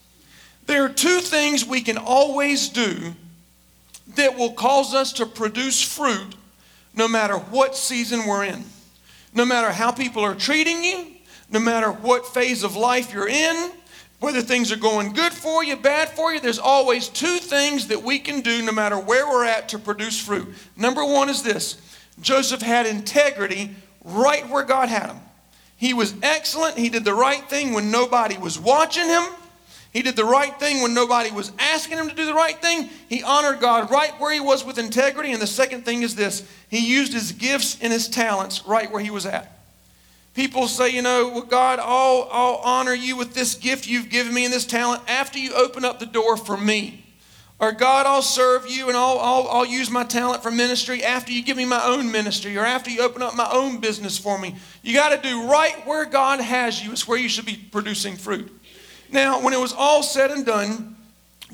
There 0.67 0.85
are 0.85 0.88
two 0.88 1.21
things 1.21 1.65
we 1.65 1.81
can 1.81 1.99
always 1.99 2.69
do 2.69 3.15
that 4.15 4.37
will 4.38 4.53
cause 4.53 4.95
us 4.95 5.12
to 5.15 5.26
produce 5.26 5.83
fruit 5.83 6.35
no 6.95 7.09
matter 7.09 7.37
what 7.37 7.76
season 7.76 8.26
we're 8.26 8.45
in. 8.45 8.65
No 9.35 9.45
matter 9.45 9.71
how 9.71 9.91
people 9.91 10.23
are 10.23 10.35
treating 10.35 10.83
you, 10.83 11.15
no 11.50 11.61
matter 11.61 11.91
what 11.91 12.26
phase 12.26 12.62
of 12.62 12.76
life 12.76 13.12
you're 13.12 13.29
in, 13.29 13.71
whether 14.19 14.41
things 14.41 14.73
are 14.73 14.76
going 14.76 15.12
good 15.12 15.33
for 15.33 15.62
you, 15.62 15.76
bad 15.76 16.09
for 16.11 16.33
you, 16.33 16.41
there's 16.41 16.59
always 16.59 17.09
two 17.09 17.38
things 17.38 17.88
that 17.88 18.03
we 18.03 18.19
can 18.19 18.41
do 18.41 18.62
no 18.62 18.73
matter 18.73 18.99
where 18.99 19.29
we're 19.29 19.45
at 19.45 19.69
to 19.71 19.79
produce 19.79 20.19
fruit. 20.19 20.49
Number 20.76 21.05
one 21.05 21.29
is 21.29 21.43
this 21.43 21.76
Joseph 22.21 22.62
had 22.62 22.87
integrity 22.87 23.75
right 24.05 24.49
where 24.49 24.65
God 24.65 24.88
had 24.88 25.11
him. 25.11 25.21
He 25.76 25.93
was 25.93 26.15
excellent. 26.23 26.79
He 26.79 26.88
did 26.88 27.05
the 27.05 27.15
right 27.15 27.47
thing 27.50 27.75
when 27.75 27.91
nobody 27.91 28.38
was 28.38 28.59
watching 28.59 29.07
him. 29.07 29.25
He 29.93 30.03
did 30.03 30.17
the 30.17 30.25
right 30.25 30.59
thing 30.59 30.83
when 30.83 30.95
nobody 30.95 31.31
was 31.31 31.53
asking 31.59 31.99
him 31.99 32.09
to 32.09 32.15
do 32.15 32.26
the 32.26 32.35
right 32.35 32.61
thing. 32.61 32.91
He 33.09 33.23
honored 33.23 33.61
God 33.61 33.91
right 33.91 34.19
where 34.21 34.33
he 34.33 34.41
was 34.41 34.65
with 34.65 34.79
integrity. 34.79 35.33
And 35.33 35.41
the 35.41 35.47
second 35.47 35.85
thing 35.85 36.03
is 36.03 36.15
this 36.15 36.47
he 36.69 36.79
used 36.79 37.12
his 37.12 37.33
gifts 37.33 37.79
and 37.81 37.93
his 37.93 38.09
talents 38.09 38.67
right 38.67 38.91
where 38.91 39.03
he 39.03 39.11
was 39.11 39.26
at. 39.26 39.55
People 40.37 40.69
say, 40.69 40.90
you 40.90 41.00
know, 41.00 41.31
well, 41.31 41.40
God, 41.40 41.78
I'll, 41.81 42.28
I'll 42.31 42.61
honor 42.62 42.93
you 42.93 43.16
with 43.16 43.33
this 43.33 43.55
gift 43.55 43.88
you've 43.88 44.11
given 44.11 44.35
me 44.35 44.45
and 44.45 44.52
this 44.52 44.66
talent 44.66 45.02
after 45.09 45.38
you 45.38 45.55
open 45.55 45.83
up 45.83 45.99
the 45.99 46.05
door 46.05 46.37
for 46.37 46.59
me. 46.59 47.07
Or 47.59 47.73
God, 47.73 48.05
I'll 48.05 48.21
serve 48.21 48.71
you 48.71 48.88
and 48.88 48.99
I'll, 48.99 49.19
I'll, 49.19 49.49
I'll 49.49 49.64
use 49.64 49.88
my 49.90 50.05
talent 50.05 50.43
for 50.43 50.50
ministry 50.50 51.02
after 51.02 51.33
you 51.33 51.43
give 51.43 51.57
me 51.57 51.64
my 51.64 51.83
own 51.83 52.12
ministry 52.12 52.55
or 52.59 52.66
after 52.66 52.90
you 52.90 53.00
open 53.00 53.23
up 53.23 53.35
my 53.35 53.49
own 53.50 53.81
business 53.81 54.19
for 54.19 54.38
me. 54.38 54.57
You 54.83 54.93
got 54.93 55.09
to 55.09 55.26
do 55.26 55.49
right 55.49 55.75
where 55.87 56.05
God 56.05 56.40
has 56.40 56.85
you, 56.85 56.93
it's 56.93 57.09
where 57.09 57.19
you 57.19 57.31
should 57.31 57.47
be 57.47 57.57
producing 57.57 58.16
fruit. 58.16 58.52
Now, 59.11 59.40
when 59.43 59.55
it 59.55 59.61
was 59.61 59.73
all 59.73 60.02
said 60.02 60.31
and 60.31 60.45
done, 60.45 60.97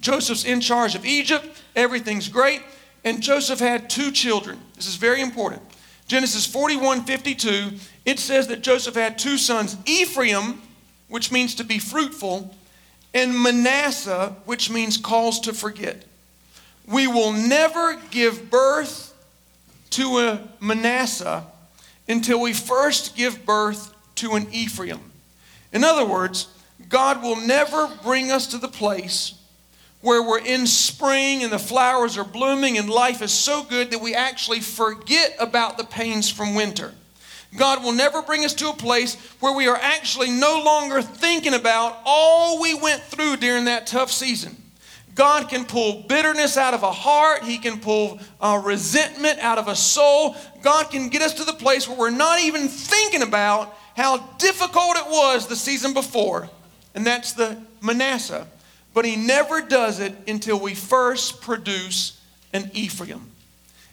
Joseph's 0.01 0.45
in 0.45 0.61
charge 0.61 0.97
of 0.97 1.07
Egypt, 1.07 1.47
everything's 1.77 2.29
great, 2.29 2.62
and 3.05 3.23
Joseph 3.23 3.61
had 3.61 3.89
two 3.89 4.11
children. 4.11 4.59
This 4.75 4.89
is 4.89 4.97
very 4.97 5.21
important. 5.21 5.62
Genesis 6.09 6.45
41 6.45 7.05
52, 7.05 7.71
it 8.04 8.18
says 8.18 8.49
that 8.49 8.62
Joseph 8.62 8.94
had 8.94 9.18
two 9.18 9.38
sons 9.38 9.76
Ephraim, 9.87 10.61
which 11.09 11.30
means 11.30 11.54
to 11.56 11.64
be 11.64 11.78
fruitful, 11.78 12.54
and 13.14 13.40
Manasseh, 13.40 14.35
which 14.44 14.71
means 14.71 14.97
cause 14.97 15.40
to 15.40 15.52
forget. 15.52 16.04
We 16.87 17.06
will 17.06 17.32
never 17.32 17.97
give 18.11 18.50
birth 18.50 19.14
to 19.90 20.18
a 20.18 20.40
Manasseh 20.61 21.44
until 22.09 22.40
we 22.40 22.52
first 22.52 23.16
give 23.16 23.44
birth 23.44 23.94
to 24.16 24.32
an 24.32 24.49
Ephraim. 24.52 25.00
In 25.73 25.85
other 25.85 26.04
words, 26.04 26.49
God 26.88 27.23
will 27.23 27.37
never 27.37 27.88
bring 28.02 28.30
us 28.30 28.49
to 28.49 28.59
the 28.59 28.68
place 28.68 29.35
where 30.00 30.23
we're 30.23 30.44
in 30.44 30.66
spring 30.66 31.44
and 31.44 31.52
the 31.52 31.59
flowers 31.59 32.18
are 32.18 32.25
blooming 32.25 32.76
and 32.76 32.90
life 32.90 33.23
is 33.23 33.32
so 33.32 33.62
good 33.62 33.92
that 33.92 34.00
we 34.00 34.14
actually 34.14 34.61
forget 34.61 35.35
about 35.38 35.78
the 35.78 35.85
pains 35.85 36.28
from 36.28 36.54
winter. 36.54 36.92
God 37.56 37.85
will 37.85 37.92
never 37.92 38.23
bring 38.23 38.44
us 38.44 38.54
to 38.54 38.71
a 38.71 38.75
place 38.75 39.14
where 39.40 39.54
we 39.54 39.68
are 39.68 39.76
actually 39.76 40.30
no 40.30 40.62
longer 40.64 41.02
thinking 41.02 41.54
about 41.54 41.99
all 42.04 42.61
we 42.61 42.75
went 42.75 43.02
through 43.02 43.37
during 43.37 43.66
that 43.66 43.87
tough 43.87 44.11
season. 44.11 44.56
God 45.14 45.50
can 45.50 45.66
pull 45.66 46.04
bitterness 46.09 46.56
out 46.56 46.73
of 46.73 46.82
a 46.82 46.92
heart. 46.92 47.42
He 47.42 47.59
can 47.59 47.78
pull 47.78 48.18
uh, 48.40 48.62
resentment 48.64 49.38
out 49.40 49.59
of 49.59 49.68
a 49.68 49.76
soul. 49.76 50.37
God 50.62 50.90
can 50.90 51.11
get 51.11 51.21
us 51.21 51.35
to 51.35 51.44
the 51.44 51.52
place 51.52 51.87
where 51.87 51.99
we're 51.99 52.11
not 52.11 52.40
even 52.40 52.68
thinking 52.68 53.23
about 53.23 53.76
how 53.94 54.18
difficult 54.38 54.97
it 54.97 55.06
was 55.06 55.47
the 55.47 55.56
season 55.56 55.92
before. 55.92 56.49
And 56.94 57.06
that's 57.06 57.35
the 57.35 57.59
Manasseh. 57.82 58.47
But 58.94 59.04
He 59.04 59.16
never 59.16 59.61
does 59.61 60.00
it 60.00 60.14
until 60.26 60.59
we 60.59 60.75
first 60.75 61.42
produce 61.42 62.18
an 62.54 62.71
Ephraim. 62.73 63.30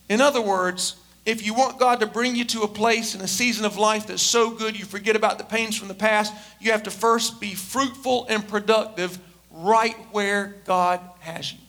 In 0.07 0.21
other 0.21 0.41
words, 0.41 0.95
if 1.25 1.45
you 1.45 1.53
want 1.53 1.79
God 1.79 1.99
to 1.99 2.07
bring 2.07 2.35
you 2.35 2.45
to 2.45 2.61
a 2.61 2.67
place 2.67 3.13
in 3.13 3.21
a 3.21 3.27
season 3.27 3.65
of 3.65 3.77
life 3.77 4.07
that's 4.07 4.21
so 4.21 4.49
good 4.49 4.77
you 4.77 4.85
forget 4.85 5.15
about 5.15 5.37
the 5.37 5.43
pains 5.43 5.75
from 5.77 5.87
the 5.87 5.93
past, 5.93 6.33
you 6.59 6.71
have 6.71 6.83
to 6.83 6.91
first 6.91 7.39
be 7.39 7.53
fruitful 7.53 8.25
and 8.29 8.47
productive 8.47 9.19
right 9.51 9.95
where 10.11 10.55
God 10.65 10.99
has 11.19 11.51
you. 11.53 11.59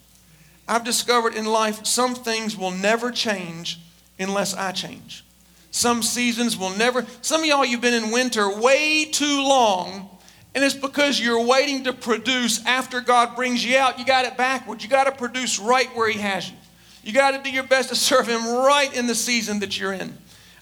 I've 0.69 0.85
discovered 0.85 1.35
in 1.35 1.47
life 1.47 1.85
some 1.85 2.15
things 2.15 2.57
will 2.57 2.71
never 2.71 3.11
change 3.11 3.81
unless 4.19 4.55
I 4.55 4.73
change. 4.73 5.25
Some 5.73 6.03
seasons 6.03 6.57
will 6.57 6.71
never, 6.71 7.07
some 7.23 7.43
of 7.43 7.47
y'all, 7.47 7.65
you've 7.65 7.81
been 7.81 7.95
in 7.95 8.11
winter 8.11 8.61
way 8.61 9.05
too 9.05 9.43
long, 9.43 10.09
and 10.55 10.65
it's 10.65 10.75
because 10.75 11.21
you're 11.21 11.45
waiting 11.45 11.85
to 11.85 11.93
produce 11.93 12.65
after 12.67 13.01
God 13.01 13.37
brings 13.37 13.65
you 13.65 13.77
out. 13.77 13.99
You 13.99 14.05
got 14.05 14.25
it 14.25 14.37
backwards. 14.37 14.83
You 14.83 14.91
got 14.91 15.05
to 15.05 15.13
produce 15.13 15.59
right 15.59 15.89
where 15.97 16.09
He 16.09 16.19
has 16.19 16.51
you. 16.51 16.57
You 17.03 17.13
got 17.13 17.33
to 17.33 17.43
do 17.43 17.51
your 17.51 17.65
best 17.65 17.89
to 17.89 17.95
serve 17.95 18.27
Him 18.27 18.45
right 18.45 18.95
in 18.95 19.07
the 19.07 19.15
season 19.15 19.61
that 19.61 19.79
you're 19.79 19.93
in. 19.93 20.17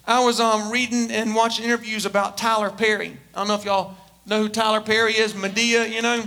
I 0.06 0.24
was 0.24 0.40
um, 0.40 0.70
reading 0.70 1.10
and 1.10 1.34
watching 1.34 1.64
interviews 1.64 2.06
about 2.06 2.38
Tyler 2.38 2.70
Perry. 2.70 3.16
I 3.34 3.38
don't 3.38 3.48
know 3.48 3.54
if 3.54 3.64
y'all 3.64 3.94
know 4.24 4.42
who 4.42 4.48
Tyler 4.48 4.80
Perry 4.80 5.12
is, 5.12 5.34
Madea, 5.34 5.90
you 5.90 6.00
know. 6.00 6.26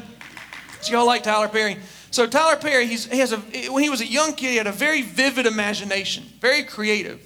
So 0.81 0.93
y'all 0.93 1.05
like 1.05 1.23
Tyler 1.23 1.47
Perry. 1.47 1.77
So 2.11 2.27
Tyler 2.27 2.57
Perry, 2.57 2.87
he 2.87 3.17
has 3.17 3.31
a 3.31 3.37
when 3.71 3.83
he 3.83 3.89
was 3.89 4.01
a 4.01 4.05
young 4.05 4.33
kid, 4.33 4.49
he 4.51 4.57
had 4.57 4.67
a 4.67 4.71
very 4.71 5.01
vivid 5.01 5.45
imagination, 5.45 6.25
very 6.41 6.63
creative, 6.63 7.21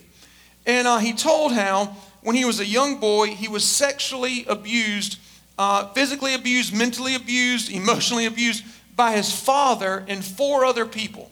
and 0.66 0.88
uh, 0.88 1.00
he 1.00 1.12
told 1.12 1.54
how 1.54 1.96
when 2.22 2.36
he 2.36 2.46
was 2.46 2.60
a 2.60 2.66
young 2.66 3.00
boy, 3.00 3.28
he 3.28 3.48
was 3.48 3.66
sexually 3.66 4.46
abused, 4.48 5.20
uh, 5.58 5.88
physically 5.90 6.36
abused, 6.36 6.74
mentally 6.74 7.16
abused, 7.16 7.72
emotionally 7.72 8.26
abused 8.26 8.64
by 8.96 9.12
his 9.12 9.32
father 9.32 10.06
and 10.08 10.24
four 10.24 10.66
other 10.66 10.86
people, 10.86 11.32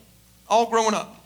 all 0.49 0.69
growing 0.69 0.93
up. 0.93 1.22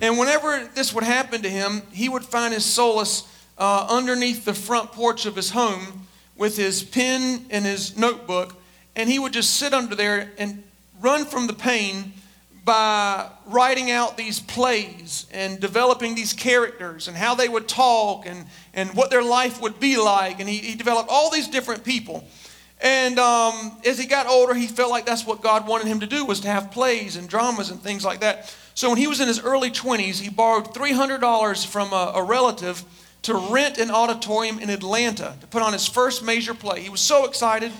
And 0.00 0.18
whenever 0.18 0.68
this 0.74 0.94
would 0.94 1.04
happen 1.04 1.42
to 1.42 1.50
him, 1.50 1.82
he 1.92 2.08
would 2.08 2.24
find 2.24 2.54
his 2.54 2.64
solace 2.64 3.28
uh, 3.58 3.86
underneath 3.90 4.44
the 4.44 4.54
front 4.54 4.92
porch 4.92 5.26
of 5.26 5.36
his 5.36 5.50
home 5.50 6.06
with 6.36 6.56
his 6.56 6.82
pen 6.82 7.44
and 7.50 7.66
his 7.66 7.98
notebook, 7.98 8.56
and 8.96 9.10
he 9.10 9.18
would 9.18 9.32
just 9.32 9.56
sit 9.56 9.74
under 9.74 9.94
there 9.94 10.32
and 10.38 10.62
run 11.02 11.26
from 11.26 11.46
the 11.46 11.52
pain 11.52 12.14
by 12.64 13.28
writing 13.46 13.90
out 13.90 14.16
these 14.16 14.40
plays 14.40 15.26
and 15.32 15.60
developing 15.60 16.14
these 16.14 16.32
characters 16.32 17.08
and 17.08 17.16
how 17.16 17.34
they 17.34 17.48
would 17.48 17.68
talk 17.68 18.26
and, 18.26 18.46
and 18.74 18.90
what 18.94 19.10
their 19.10 19.22
life 19.22 19.60
would 19.60 19.80
be 19.80 19.96
like. 19.96 20.40
And 20.40 20.48
he, 20.48 20.58
he 20.58 20.74
developed 20.74 21.08
all 21.10 21.30
these 21.30 21.48
different 21.48 21.84
people. 21.84 22.24
And 22.80 23.18
um, 23.18 23.76
as 23.84 23.98
he 23.98 24.06
got 24.06 24.26
older, 24.26 24.54
he 24.54 24.66
felt 24.66 24.90
like 24.90 25.04
that's 25.04 25.26
what 25.26 25.42
God 25.42 25.66
wanted 25.66 25.86
him 25.86 26.00
to 26.00 26.06
do 26.06 26.24
was 26.24 26.40
to 26.40 26.48
have 26.48 26.70
plays 26.70 27.16
and 27.16 27.28
dramas 27.28 27.70
and 27.70 27.82
things 27.82 28.04
like 28.04 28.20
that. 28.20 28.54
So 28.74 28.88
when 28.88 28.98
he 28.98 29.06
was 29.06 29.20
in 29.20 29.28
his 29.28 29.40
early 29.40 29.70
20s, 29.70 30.20
he 30.20 30.30
borrowed 30.30 30.72
$300 30.74 31.66
from 31.66 31.92
a, 31.92 32.12
a 32.16 32.22
relative 32.22 32.84
to 33.22 33.34
rent 33.34 33.78
an 33.78 33.90
auditorium 33.90 34.58
in 34.58 34.70
Atlanta 34.70 35.36
to 35.40 35.46
put 35.46 35.62
on 35.62 35.72
his 35.72 35.86
first 35.86 36.24
major 36.24 36.54
play. 36.54 36.80
He 36.80 36.88
was 36.88 37.00
so 37.00 37.26
excited. 37.26 37.72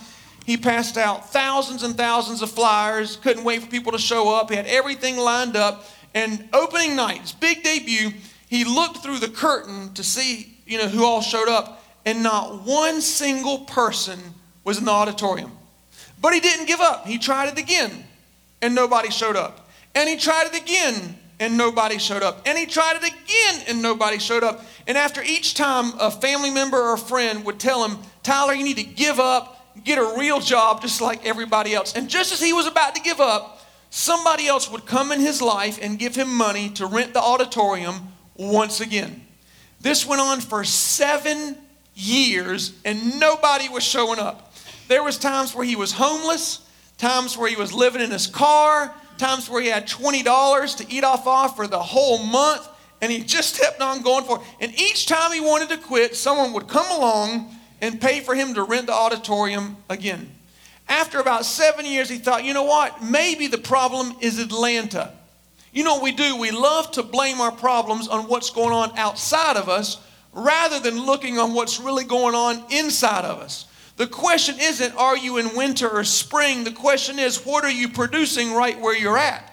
He 0.44 0.56
passed 0.56 0.98
out 0.98 1.30
thousands 1.32 1.82
and 1.82 1.96
thousands 1.96 2.42
of 2.42 2.50
flyers, 2.50 3.16
couldn't 3.16 3.44
wait 3.44 3.62
for 3.62 3.68
people 3.68 3.92
to 3.92 3.98
show 3.98 4.34
up. 4.34 4.50
He 4.50 4.56
had 4.56 4.66
everything 4.66 5.16
lined 5.16 5.56
up. 5.56 5.86
And 6.14 6.48
opening 6.52 6.96
night, 6.96 7.20
his 7.20 7.32
big 7.32 7.62
debut, 7.62 8.10
he 8.48 8.64
looked 8.64 8.98
through 8.98 9.18
the 9.18 9.28
curtain 9.28 9.94
to 9.94 10.02
see, 10.02 10.58
you 10.66 10.78
know, 10.78 10.88
who 10.88 11.04
all 11.04 11.20
showed 11.20 11.48
up, 11.48 11.84
and 12.04 12.22
not 12.22 12.62
one 12.62 13.00
single 13.00 13.60
person 13.60 14.18
was 14.64 14.78
in 14.78 14.84
the 14.84 14.90
auditorium. 14.90 15.52
But 16.20 16.34
he 16.34 16.40
didn't 16.40 16.66
give 16.66 16.80
up. 16.80 17.06
He 17.06 17.18
tried 17.18 17.48
it 17.52 17.58
again, 17.58 18.04
and 18.60 18.74
nobody 18.74 19.10
showed 19.10 19.36
up. 19.36 19.59
And 19.94 20.08
he 20.08 20.16
tried 20.16 20.48
it 20.52 20.60
again, 20.60 21.16
and 21.38 21.56
nobody 21.56 21.98
showed 21.98 22.22
up. 22.22 22.46
And 22.46 22.56
he 22.56 22.66
tried 22.66 22.96
it 22.96 23.04
again, 23.04 23.64
and 23.68 23.82
nobody 23.82 24.18
showed 24.18 24.44
up. 24.44 24.64
And 24.86 24.96
after 24.96 25.22
each 25.22 25.54
time, 25.54 25.92
a 25.98 26.10
family 26.10 26.50
member 26.50 26.78
or 26.78 26.94
a 26.94 26.98
friend 26.98 27.44
would 27.44 27.58
tell 27.58 27.84
him, 27.84 27.98
Tyler, 28.22 28.54
you 28.54 28.64
need 28.64 28.76
to 28.76 28.84
give 28.84 29.18
up, 29.18 29.84
get 29.84 29.98
a 29.98 30.14
real 30.18 30.40
job 30.40 30.82
just 30.82 31.00
like 31.00 31.26
everybody 31.26 31.74
else. 31.74 31.94
And 31.94 32.08
just 32.08 32.32
as 32.32 32.40
he 32.40 32.52
was 32.52 32.66
about 32.66 32.94
to 32.94 33.00
give 33.00 33.20
up, 33.20 33.60
somebody 33.90 34.46
else 34.46 34.70
would 34.70 34.86
come 34.86 35.12
in 35.12 35.20
his 35.20 35.42
life 35.42 35.78
and 35.82 35.98
give 35.98 36.14
him 36.14 36.34
money 36.34 36.70
to 36.70 36.86
rent 36.86 37.12
the 37.12 37.20
auditorium 37.20 38.12
once 38.36 38.80
again. 38.80 39.26
This 39.80 40.06
went 40.06 40.20
on 40.20 40.40
for 40.40 40.62
seven 40.62 41.56
years, 41.94 42.72
and 42.84 43.18
nobody 43.18 43.68
was 43.68 43.82
showing 43.82 44.18
up. 44.18 44.52
There 44.88 45.02
was 45.02 45.18
times 45.18 45.54
where 45.54 45.64
he 45.64 45.76
was 45.76 45.92
homeless, 45.92 46.60
times 46.98 47.36
where 47.36 47.48
he 47.48 47.56
was 47.56 47.72
living 47.72 48.02
in 48.02 48.10
his 48.10 48.26
car, 48.26 48.94
times 49.20 49.48
where 49.48 49.62
he 49.62 49.68
had 49.68 49.86
$20 49.86 50.76
to 50.78 50.92
eat 50.92 51.04
off 51.04 51.26
off 51.26 51.54
for 51.54 51.66
the 51.66 51.78
whole 51.78 52.18
month, 52.18 52.68
and 53.00 53.12
he 53.12 53.22
just 53.22 53.60
kept 53.60 53.80
on 53.80 54.02
going 54.02 54.24
for 54.24 54.38
it. 54.38 54.42
And 54.60 54.80
each 54.80 55.06
time 55.06 55.32
he 55.32 55.40
wanted 55.40 55.68
to 55.68 55.76
quit, 55.76 56.16
someone 56.16 56.52
would 56.54 56.66
come 56.66 56.90
along 56.90 57.54
and 57.80 58.00
pay 58.00 58.20
for 58.20 58.34
him 58.34 58.54
to 58.54 58.62
rent 58.62 58.86
the 58.86 58.92
auditorium 58.92 59.76
again. 59.88 60.30
After 60.88 61.20
about 61.20 61.44
seven 61.44 61.86
years, 61.86 62.08
he 62.08 62.18
thought, 62.18 62.44
you 62.44 62.52
know 62.52 62.64
what? 62.64 63.02
Maybe 63.02 63.46
the 63.46 63.58
problem 63.58 64.16
is 64.20 64.40
Atlanta. 64.40 65.12
You 65.72 65.84
know 65.84 65.94
what 65.94 66.02
we 66.02 66.12
do? 66.12 66.36
We 66.36 66.50
love 66.50 66.90
to 66.92 67.02
blame 67.02 67.40
our 67.40 67.52
problems 67.52 68.08
on 68.08 68.26
what's 68.26 68.50
going 68.50 68.72
on 68.72 68.98
outside 68.98 69.56
of 69.56 69.68
us 69.68 70.04
rather 70.32 70.80
than 70.80 71.06
looking 71.06 71.38
on 71.38 71.54
what's 71.54 71.78
really 71.78 72.04
going 72.04 72.34
on 72.34 72.64
inside 72.70 73.24
of 73.24 73.38
us. 73.38 73.66
The 74.00 74.06
question 74.06 74.54
isn't, 74.58 74.96
are 74.96 75.14
you 75.14 75.36
in 75.36 75.54
winter 75.54 75.86
or 75.86 76.04
spring? 76.04 76.64
The 76.64 76.72
question 76.72 77.18
is, 77.18 77.44
what 77.44 77.64
are 77.64 77.70
you 77.70 77.86
producing 77.86 78.54
right 78.54 78.80
where 78.80 78.96
you're 78.96 79.18
at? 79.18 79.46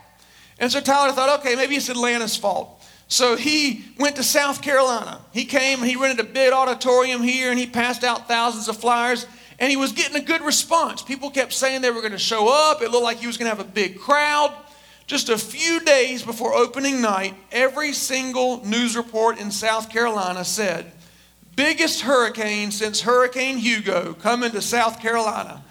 And 0.58 0.72
so 0.72 0.80
Tyler 0.80 1.12
thought, 1.12 1.42
okay, 1.42 1.58
maybe 1.58 1.76
it's 1.76 1.90
Atlanta's 1.90 2.38
fault. 2.38 2.82
So 3.10 3.36
he 3.36 3.84
went 4.00 4.16
to 4.16 4.24
South 4.24 4.62
Carolina. 4.62 5.20
He 5.34 5.44
came 5.44 5.80
and 5.80 5.90
he 5.90 5.98
rented 5.98 6.26
a 6.26 6.30
big 6.30 6.54
auditorium 6.54 7.24
here 7.24 7.50
and 7.50 7.60
he 7.60 7.68
passed 7.68 8.06
out 8.06 8.30
thousands 8.30 8.70
of 8.70 8.78
flyers 8.78 9.28
and 9.60 9.70
he 9.70 9.76
was 9.76 9.92
getting 9.92 10.16
a 10.16 10.24
good 10.24 10.42
response. 10.42 11.02
People 11.02 11.30
kept 11.30 11.52
saying 11.52 11.82
they 11.82 11.92
were 11.92 12.00
going 12.00 12.14
to 12.14 12.18
show 12.18 12.48
up. 12.48 12.82
It 12.82 12.90
looked 12.90 13.04
like 13.04 13.18
he 13.18 13.28
was 13.28 13.36
going 13.36 13.52
to 13.52 13.58
have 13.58 13.68
a 13.68 13.70
big 13.70 14.00
crowd. 14.00 14.56
Just 15.08 15.28
a 15.28 15.38
few 15.38 15.82
days 15.82 16.24
before 16.24 16.54
opening 16.54 17.02
night, 17.02 17.36
every 17.52 17.92
single 17.92 18.66
news 18.66 18.96
report 18.96 19.42
in 19.42 19.52
South 19.52 19.90
Carolina 19.90 20.46
said, 20.46 20.94
biggest 21.58 22.02
hurricane 22.02 22.72
since 22.72 23.02
Hurricane 23.02 23.58
Hugo 23.58 24.14
coming 24.14 24.52
to 24.52 24.62
South 24.62 25.02
Carolina. 25.02 25.62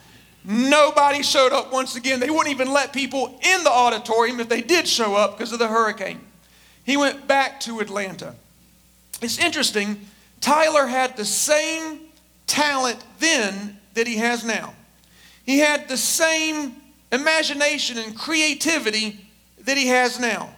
Nobody 0.45 1.23
showed 1.23 1.53
up 1.53 1.73
once 1.73 1.97
again. 1.97 2.21
They 2.21 2.29
wouldn't 2.29 2.55
even 2.55 2.73
let 2.73 2.93
people 2.93 3.41
in 3.43 3.65
the 3.65 3.71
auditorium 3.71 4.39
if 4.41 4.51
they 4.51 4.61
did 4.61 4.87
show 4.87 5.15
up 5.15 5.39
because 5.39 5.53
of 5.53 5.59
the 5.59 5.69
hurricane. 5.69 6.21
He 6.85 6.97
went 6.97 7.27
back 7.27 7.61
to 7.61 7.81
Atlanta. 7.81 8.35
It's 9.23 9.39
interesting, 9.39 10.01
Tyler 10.41 10.87
had 10.87 11.17
the 11.17 11.25
same 11.25 12.01
talent 12.47 13.03
then 13.19 13.79
that 13.95 14.07
he 14.07 14.17
has 14.17 14.45
now. 14.45 14.75
He 15.45 15.61
had 15.61 15.89
the 15.89 15.97
same 15.97 16.77
imagination 17.13 17.97
and 17.97 18.17
creativity 18.17 19.25
that 19.61 19.77
he 19.77 19.87
has 19.87 20.21
now. 20.21 20.51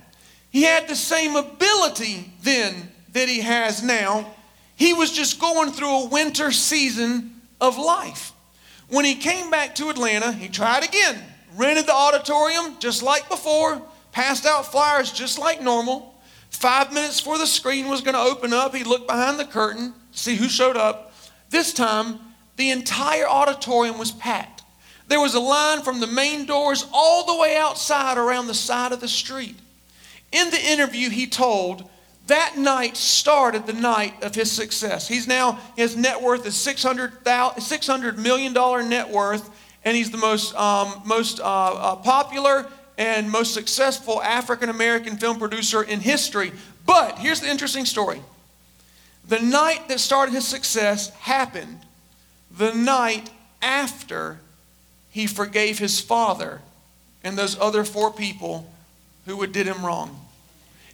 He 0.50 0.62
had 0.62 0.88
the 0.88 0.96
same 0.96 1.36
ability 1.36 2.32
then 2.42 2.90
that 3.12 3.28
he 3.28 3.40
has 3.40 3.82
now. 3.82 4.34
He 4.78 4.92
was 4.92 5.10
just 5.10 5.40
going 5.40 5.72
through 5.72 6.04
a 6.04 6.06
winter 6.06 6.52
season 6.52 7.40
of 7.60 7.76
life. 7.76 8.32
When 8.86 9.04
he 9.04 9.16
came 9.16 9.50
back 9.50 9.74
to 9.74 9.88
Atlanta, 9.88 10.30
he 10.30 10.48
tried 10.48 10.84
again. 10.84 11.20
Rented 11.56 11.86
the 11.86 11.94
auditorium 11.94 12.76
just 12.78 13.02
like 13.02 13.28
before, 13.28 13.82
passed 14.12 14.46
out 14.46 14.70
flyers 14.70 15.10
just 15.10 15.36
like 15.36 15.60
normal. 15.60 16.14
Five 16.50 16.92
minutes 16.92 17.20
before 17.20 17.38
the 17.38 17.46
screen 17.46 17.88
was 17.88 18.02
going 18.02 18.14
to 18.14 18.20
open 18.20 18.52
up, 18.52 18.72
he 18.72 18.84
looked 18.84 19.08
behind 19.08 19.36
the 19.40 19.44
curtain, 19.44 19.94
see 20.12 20.36
who 20.36 20.48
showed 20.48 20.76
up. 20.76 21.12
This 21.50 21.72
time, 21.72 22.20
the 22.54 22.70
entire 22.70 23.26
auditorium 23.28 23.98
was 23.98 24.12
packed. 24.12 24.62
There 25.08 25.20
was 25.20 25.34
a 25.34 25.40
line 25.40 25.82
from 25.82 25.98
the 25.98 26.06
main 26.06 26.46
doors 26.46 26.86
all 26.92 27.26
the 27.26 27.40
way 27.40 27.56
outside 27.56 28.16
around 28.16 28.46
the 28.46 28.54
side 28.54 28.92
of 28.92 29.00
the 29.00 29.08
street. 29.08 29.56
In 30.30 30.50
the 30.50 30.70
interview, 30.70 31.10
he 31.10 31.26
told 31.26 31.90
that 32.28 32.56
night 32.56 32.96
started 32.96 33.66
the 33.66 33.72
night 33.72 34.22
of 34.22 34.34
his 34.34 34.50
success. 34.50 35.08
He's 35.08 35.26
now, 35.26 35.58
his 35.76 35.96
net 35.96 36.22
worth 36.22 36.46
is 36.46 36.54
$600, 36.54 37.22
$600 37.22 38.16
million 38.16 38.52
net 38.88 39.10
worth, 39.10 39.50
and 39.84 39.96
he's 39.96 40.10
the 40.10 40.18
most, 40.18 40.54
um, 40.54 41.02
most 41.04 41.40
uh, 41.40 41.44
uh, 41.44 41.96
popular 41.96 42.66
and 42.96 43.30
most 43.30 43.54
successful 43.54 44.22
African 44.22 44.68
American 44.68 45.16
film 45.16 45.38
producer 45.38 45.82
in 45.82 46.00
history. 46.00 46.52
But 46.84 47.18
here's 47.18 47.40
the 47.40 47.48
interesting 47.48 47.84
story 47.84 48.20
the 49.26 49.40
night 49.40 49.88
that 49.88 50.00
started 50.00 50.34
his 50.34 50.46
success 50.46 51.10
happened 51.16 51.80
the 52.50 52.72
night 52.74 53.30
after 53.62 54.38
he 55.10 55.26
forgave 55.26 55.78
his 55.78 56.00
father 56.00 56.60
and 57.22 57.36
those 57.36 57.58
other 57.58 57.84
four 57.84 58.12
people 58.12 58.70
who 59.26 59.40
had 59.40 59.52
did 59.52 59.66
him 59.66 59.84
wrong. 59.84 60.27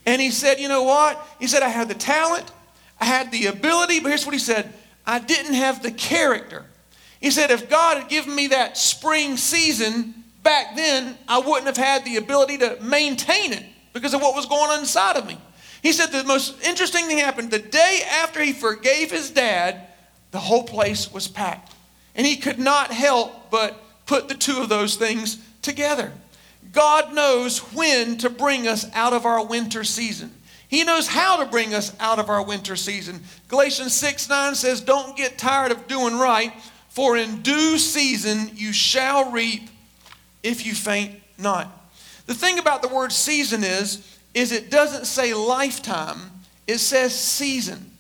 And 0.07 0.21
he 0.21 0.31
said, 0.31 0.59
You 0.59 0.69
know 0.69 0.83
what? 0.83 1.21
He 1.39 1.47
said, 1.47 1.63
I 1.63 1.69
had 1.69 1.89
the 1.89 1.95
talent, 1.95 2.51
I 3.01 3.07
had 3.07 3.31
the 3.31 3.47
ability, 3.47 4.01
but 4.01 4.09
here's 4.09 4.27
what 4.27 4.35
he 4.35 4.39
said 4.39 4.73
I 5.07 5.19
didn't 5.19 5.55
have 5.55 5.83
the 5.83 5.91
character. 5.91 6.65
He 7.21 7.31
said, 7.31 7.51
If 7.51 7.69
God 7.69 7.99
had 7.99 8.09
given 8.09 8.35
me 8.35 8.49
that 8.49 8.77
spring 8.77 9.37
season 9.37 10.15
back 10.43 10.77
then, 10.77 11.17
I 11.27 11.39
wouldn't 11.39 11.67
have 11.67 11.77
had 11.77 12.05
the 12.05 12.17
ability 12.17 12.59
to 12.59 12.79
maintain 12.83 13.53
it 13.53 13.65
because 13.93 14.15
of 14.15 14.21
what 14.21 14.35
was 14.35 14.47
going 14.47 14.71
on 14.71 14.81
inside 14.81 15.17
of 15.17 15.27
me. 15.27 15.39
He 15.83 15.93
said, 15.93 16.07
The 16.07 16.25
most 16.25 16.63
interesting 16.65 17.07
thing 17.07 17.19
happened 17.19 17.51
the 17.51 17.59
day 17.59 18.03
after 18.23 18.43
he 18.43 18.53
forgave 18.53 19.11
his 19.11 19.31
dad, 19.31 19.87
the 20.31 20.39
whole 20.41 20.65
place 20.65 21.13
was 21.13 21.29
packed. 21.29 21.73
And 22.15 22.27
he 22.27 22.37
could 22.37 22.59
not 22.59 22.93
help 22.93 23.51
but 23.51 23.81
put 24.07 24.29
the 24.29 24.35
two 24.35 24.61
of 24.61 24.69
those 24.69 24.97
things 24.97 25.39
together. 25.63 26.13
God 26.73 27.15
knows 27.15 27.59
when 27.73 28.19
to 28.19 28.31
bring 28.31 28.67
us 28.67 28.87
out 28.95 29.13
of 29.13 29.27
our 29.27 29.45
winter 29.45 29.85
season. 29.85 30.33
He 30.69 30.83
knows 30.83 31.07
how 31.07 31.37
to 31.37 31.47
bring 31.47 31.73
us 31.75 31.95
out 32.01 32.19
of 32.19 32.29
our 32.29 32.45
winter 32.45 32.75
season. 32.75 33.23
Galatians 33.49 33.95
6 33.95 34.29
9 34.29 34.55
says, 34.55 34.81
Don't 34.81 35.17
get 35.17 35.39
tired 35.39 35.71
of 35.71 35.87
doing 35.87 36.19
right, 36.19 36.53
for 36.89 37.17
in 37.17 37.43
due 37.43 37.79
season 37.79 38.51
you 38.55 38.73
shall 38.73 39.31
reap 39.31 39.69
if 40.43 40.67
you 40.67 40.75
faint 40.75 41.21
not. 41.39 41.71
The 42.27 42.35
thing 42.35 42.59
about 42.59 42.83
the 42.83 42.89
word 42.89 43.13
season 43.13 43.63
is, 43.63 44.19
is 44.33 44.51
it 44.51 44.71
doesn't 44.71 45.07
say 45.07 45.33
lifetime, 45.35 46.19
it 46.67 46.79
says 46.79 47.15
season. 47.15 47.93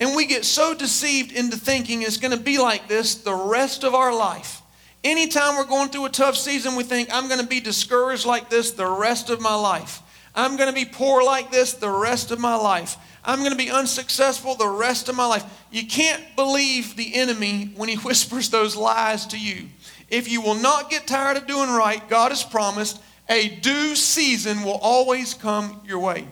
And 0.00 0.14
we 0.14 0.26
get 0.26 0.44
so 0.44 0.74
deceived 0.74 1.32
into 1.32 1.56
thinking 1.56 2.02
it's 2.02 2.18
going 2.18 2.36
to 2.36 2.42
be 2.42 2.58
like 2.58 2.88
this 2.88 3.16
the 3.16 3.34
rest 3.34 3.84
of 3.84 3.94
our 3.94 4.14
life. 4.14 4.57
Anytime 5.04 5.56
we're 5.56 5.64
going 5.64 5.90
through 5.90 6.06
a 6.06 6.10
tough 6.10 6.36
season, 6.36 6.74
we 6.74 6.82
think, 6.82 7.08
I'm 7.12 7.28
going 7.28 7.40
to 7.40 7.46
be 7.46 7.60
discouraged 7.60 8.26
like 8.26 8.50
this 8.50 8.72
the 8.72 8.86
rest 8.86 9.30
of 9.30 9.40
my 9.40 9.54
life. 9.54 10.02
I'm 10.34 10.56
going 10.56 10.68
to 10.68 10.74
be 10.74 10.84
poor 10.84 11.22
like 11.22 11.50
this 11.50 11.72
the 11.74 11.90
rest 11.90 12.30
of 12.30 12.40
my 12.40 12.56
life. 12.56 12.96
I'm 13.24 13.40
going 13.40 13.52
to 13.52 13.56
be 13.56 13.70
unsuccessful 13.70 14.54
the 14.54 14.68
rest 14.68 15.08
of 15.08 15.16
my 15.16 15.26
life. 15.26 15.44
You 15.70 15.86
can't 15.86 16.24
believe 16.34 16.96
the 16.96 17.14
enemy 17.14 17.72
when 17.76 17.88
he 17.88 17.96
whispers 18.04 18.50
those 18.50 18.74
lies 18.74 19.26
to 19.26 19.38
you. 19.38 19.68
If 20.08 20.28
you 20.28 20.40
will 20.40 20.54
not 20.54 20.90
get 20.90 21.06
tired 21.06 21.36
of 21.36 21.46
doing 21.46 21.70
right, 21.70 22.06
God 22.08 22.30
has 22.30 22.42
promised 22.42 23.00
a 23.28 23.48
due 23.48 23.94
season 23.94 24.62
will 24.62 24.78
always 24.80 25.34
come 25.34 25.80
your 25.84 25.98
way. 25.98 26.26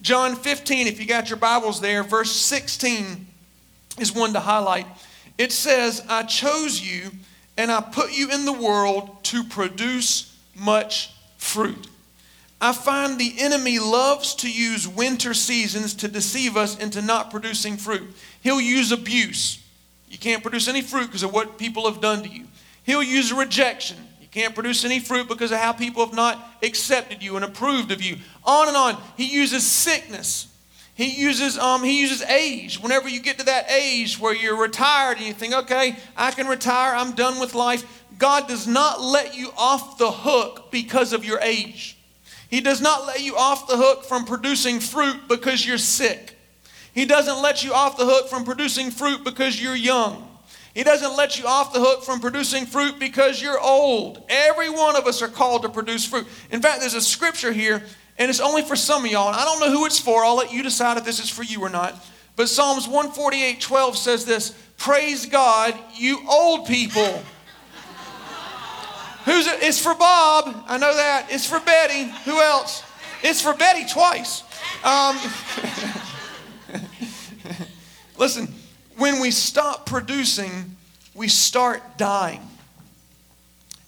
John 0.00 0.34
15, 0.34 0.86
if 0.86 0.98
you 0.98 1.06
got 1.06 1.28
your 1.28 1.36
Bibles 1.36 1.80
there, 1.80 2.02
verse 2.02 2.32
16 2.32 3.26
is 3.98 4.14
one 4.14 4.32
to 4.32 4.40
highlight. 4.40 4.86
It 5.36 5.52
says, 5.52 6.02
I 6.08 6.22
chose 6.22 6.80
you 6.80 7.10
and 7.60 7.70
I 7.70 7.82
put 7.82 8.16
you 8.16 8.30
in 8.30 8.46
the 8.46 8.54
world 8.54 9.22
to 9.24 9.44
produce 9.44 10.34
much 10.56 11.12
fruit. 11.36 11.88
I 12.58 12.72
find 12.72 13.18
the 13.18 13.34
enemy 13.38 13.78
loves 13.78 14.34
to 14.36 14.50
use 14.50 14.88
winter 14.88 15.34
seasons 15.34 15.92
to 15.96 16.08
deceive 16.08 16.56
us 16.56 16.78
into 16.78 17.02
not 17.02 17.30
producing 17.30 17.76
fruit. 17.76 18.14
He'll 18.40 18.62
use 18.62 18.92
abuse. 18.92 19.62
You 20.08 20.16
can't 20.16 20.42
produce 20.42 20.68
any 20.68 20.80
fruit 20.80 21.08
because 21.08 21.22
of 21.22 21.34
what 21.34 21.58
people 21.58 21.90
have 21.90 22.00
done 22.00 22.22
to 22.22 22.30
you. 22.30 22.46
He'll 22.84 23.02
use 23.02 23.30
rejection. 23.30 23.98
You 24.22 24.28
can't 24.28 24.54
produce 24.54 24.86
any 24.86 24.98
fruit 24.98 25.28
because 25.28 25.52
of 25.52 25.58
how 25.58 25.72
people 25.72 26.04
have 26.04 26.14
not 26.14 26.42
accepted 26.62 27.22
you 27.22 27.36
and 27.36 27.44
approved 27.44 27.92
of 27.92 28.02
you. 28.02 28.16
On 28.44 28.68
and 28.68 28.76
on. 28.76 28.96
He 29.18 29.26
uses 29.26 29.66
sickness. 29.66 30.49
He 31.00 31.18
uses, 31.18 31.56
um, 31.56 31.82
he 31.82 31.98
uses 32.02 32.20
age. 32.20 32.78
Whenever 32.78 33.08
you 33.08 33.20
get 33.20 33.38
to 33.38 33.46
that 33.46 33.70
age 33.70 34.20
where 34.20 34.34
you're 34.34 34.60
retired 34.60 35.16
and 35.16 35.26
you 35.26 35.32
think, 35.32 35.54
okay, 35.54 35.96
I 36.14 36.30
can 36.30 36.46
retire, 36.46 36.94
I'm 36.94 37.12
done 37.12 37.40
with 37.40 37.54
life, 37.54 38.04
God 38.18 38.46
does 38.46 38.66
not 38.66 39.00
let 39.00 39.34
you 39.34 39.50
off 39.56 39.96
the 39.96 40.10
hook 40.10 40.70
because 40.70 41.14
of 41.14 41.24
your 41.24 41.40
age. 41.40 41.96
He 42.50 42.60
does 42.60 42.82
not 42.82 43.06
let 43.06 43.22
you 43.22 43.34
off 43.34 43.66
the 43.66 43.78
hook 43.78 44.04
from 44.04 44.26
producing 44.26 44.78
fruit 44.78 45.26
because 45.26 45.66
you're 45.66 45.78
sick. 45.78 46.36
He 46.92 47.06
doesn't 47.06 47.40
let 47.40 47.64
you 47.64 47.72
off 47.72 47.96
the 47.96 48.04
hook 48.04 48.28
from 48.28 48.44
producing 48.44 48.90
fruit 48.90 49.24
because 49.24 49.58
you're 49.58 49.74
young. 49.74 50.28
He 50.74 50.84
doesn't 50.84 51.16
let 51.16 51.38
you 51.38 51.46
off 51.46 51.72
the 51.72 51.80
hook 51.80 52.04
from 52.04 52.20
producing 52.20 52.66
fruit 52.66 52.98
because 52.98 53.40
you're 53.40 53.58
old. 53.58 54.22
Every 54.28 54.68
one 54.68 54.96
of 54.96 55.06
us 55.06 55.22
are 55.22 55.28
called 55.28 55.62
to 55.62 55.70
produce 55.70 56.04
fruit. 56.04 56.26
In 56.50 56.60
fact, 56.60 56.80
there's 56.80 56.92
a 56.92 57.00
scripture 57.00 57.52
here 57.52 57.84
and 58.20 58.28
it's 58.28 58.38
only 58.38 58.62
for 58.62 58.76
some 58.76 59.04
of 59.06 59.10
y'all. 59.10 59.28
And 59.28 59.36
I 59.36 59.44
don't 59.44 59.60
know 59.60 59.70
who 59.70 59.86
it's 59.86 59.98
for. 59.98 60.22
I'll 60.24 60.36
let 60.36 60.52
you 60.52 60.62
decide 60.62 60.98
if 60.98 61.04
this 61.04 61.20
is 61.20 61.30
for 61.30 61.42
you 61.42 61.62
or 61.62 61.70
not. 61.70 62.06
But 62.36 62.50
Psalms 62.50 62.86
148 62.86 63.60
12 63.60 63.96
says 63.96 64.26
this 64.26 64.50
Praise 64.76 65.24
God, 65.24 65.74
you 65.96 66.20
old 66.28 66.68
people. 66.68 67.02
Who's 69.24 69.46
it? 69.46 69.62
It's 69.62 69.82
for 69.82 69.94
Bob. 69.94 70.64
I 70.68 70.76
know 70.76 70.94
that. 70.94 71.28
It's 71.30 71.46
for 71.46 71.60
Betty. 71.60 72.10
Who 72.26 72.38
else? 72.40 72.82
It's 73.22 73.40
for 73.40 73.54
Betty 73.54 73.86
twice. 73.86 74.42
Um, 74.84 75.16
listen, 78.18 78.52
when 78.98 79.20
we 79.20 79.30
stop 79.30 79.86
producing, 79.86 80.76
we 81.14 81.28
start 81.28 81.96
dying. 81.96 82.42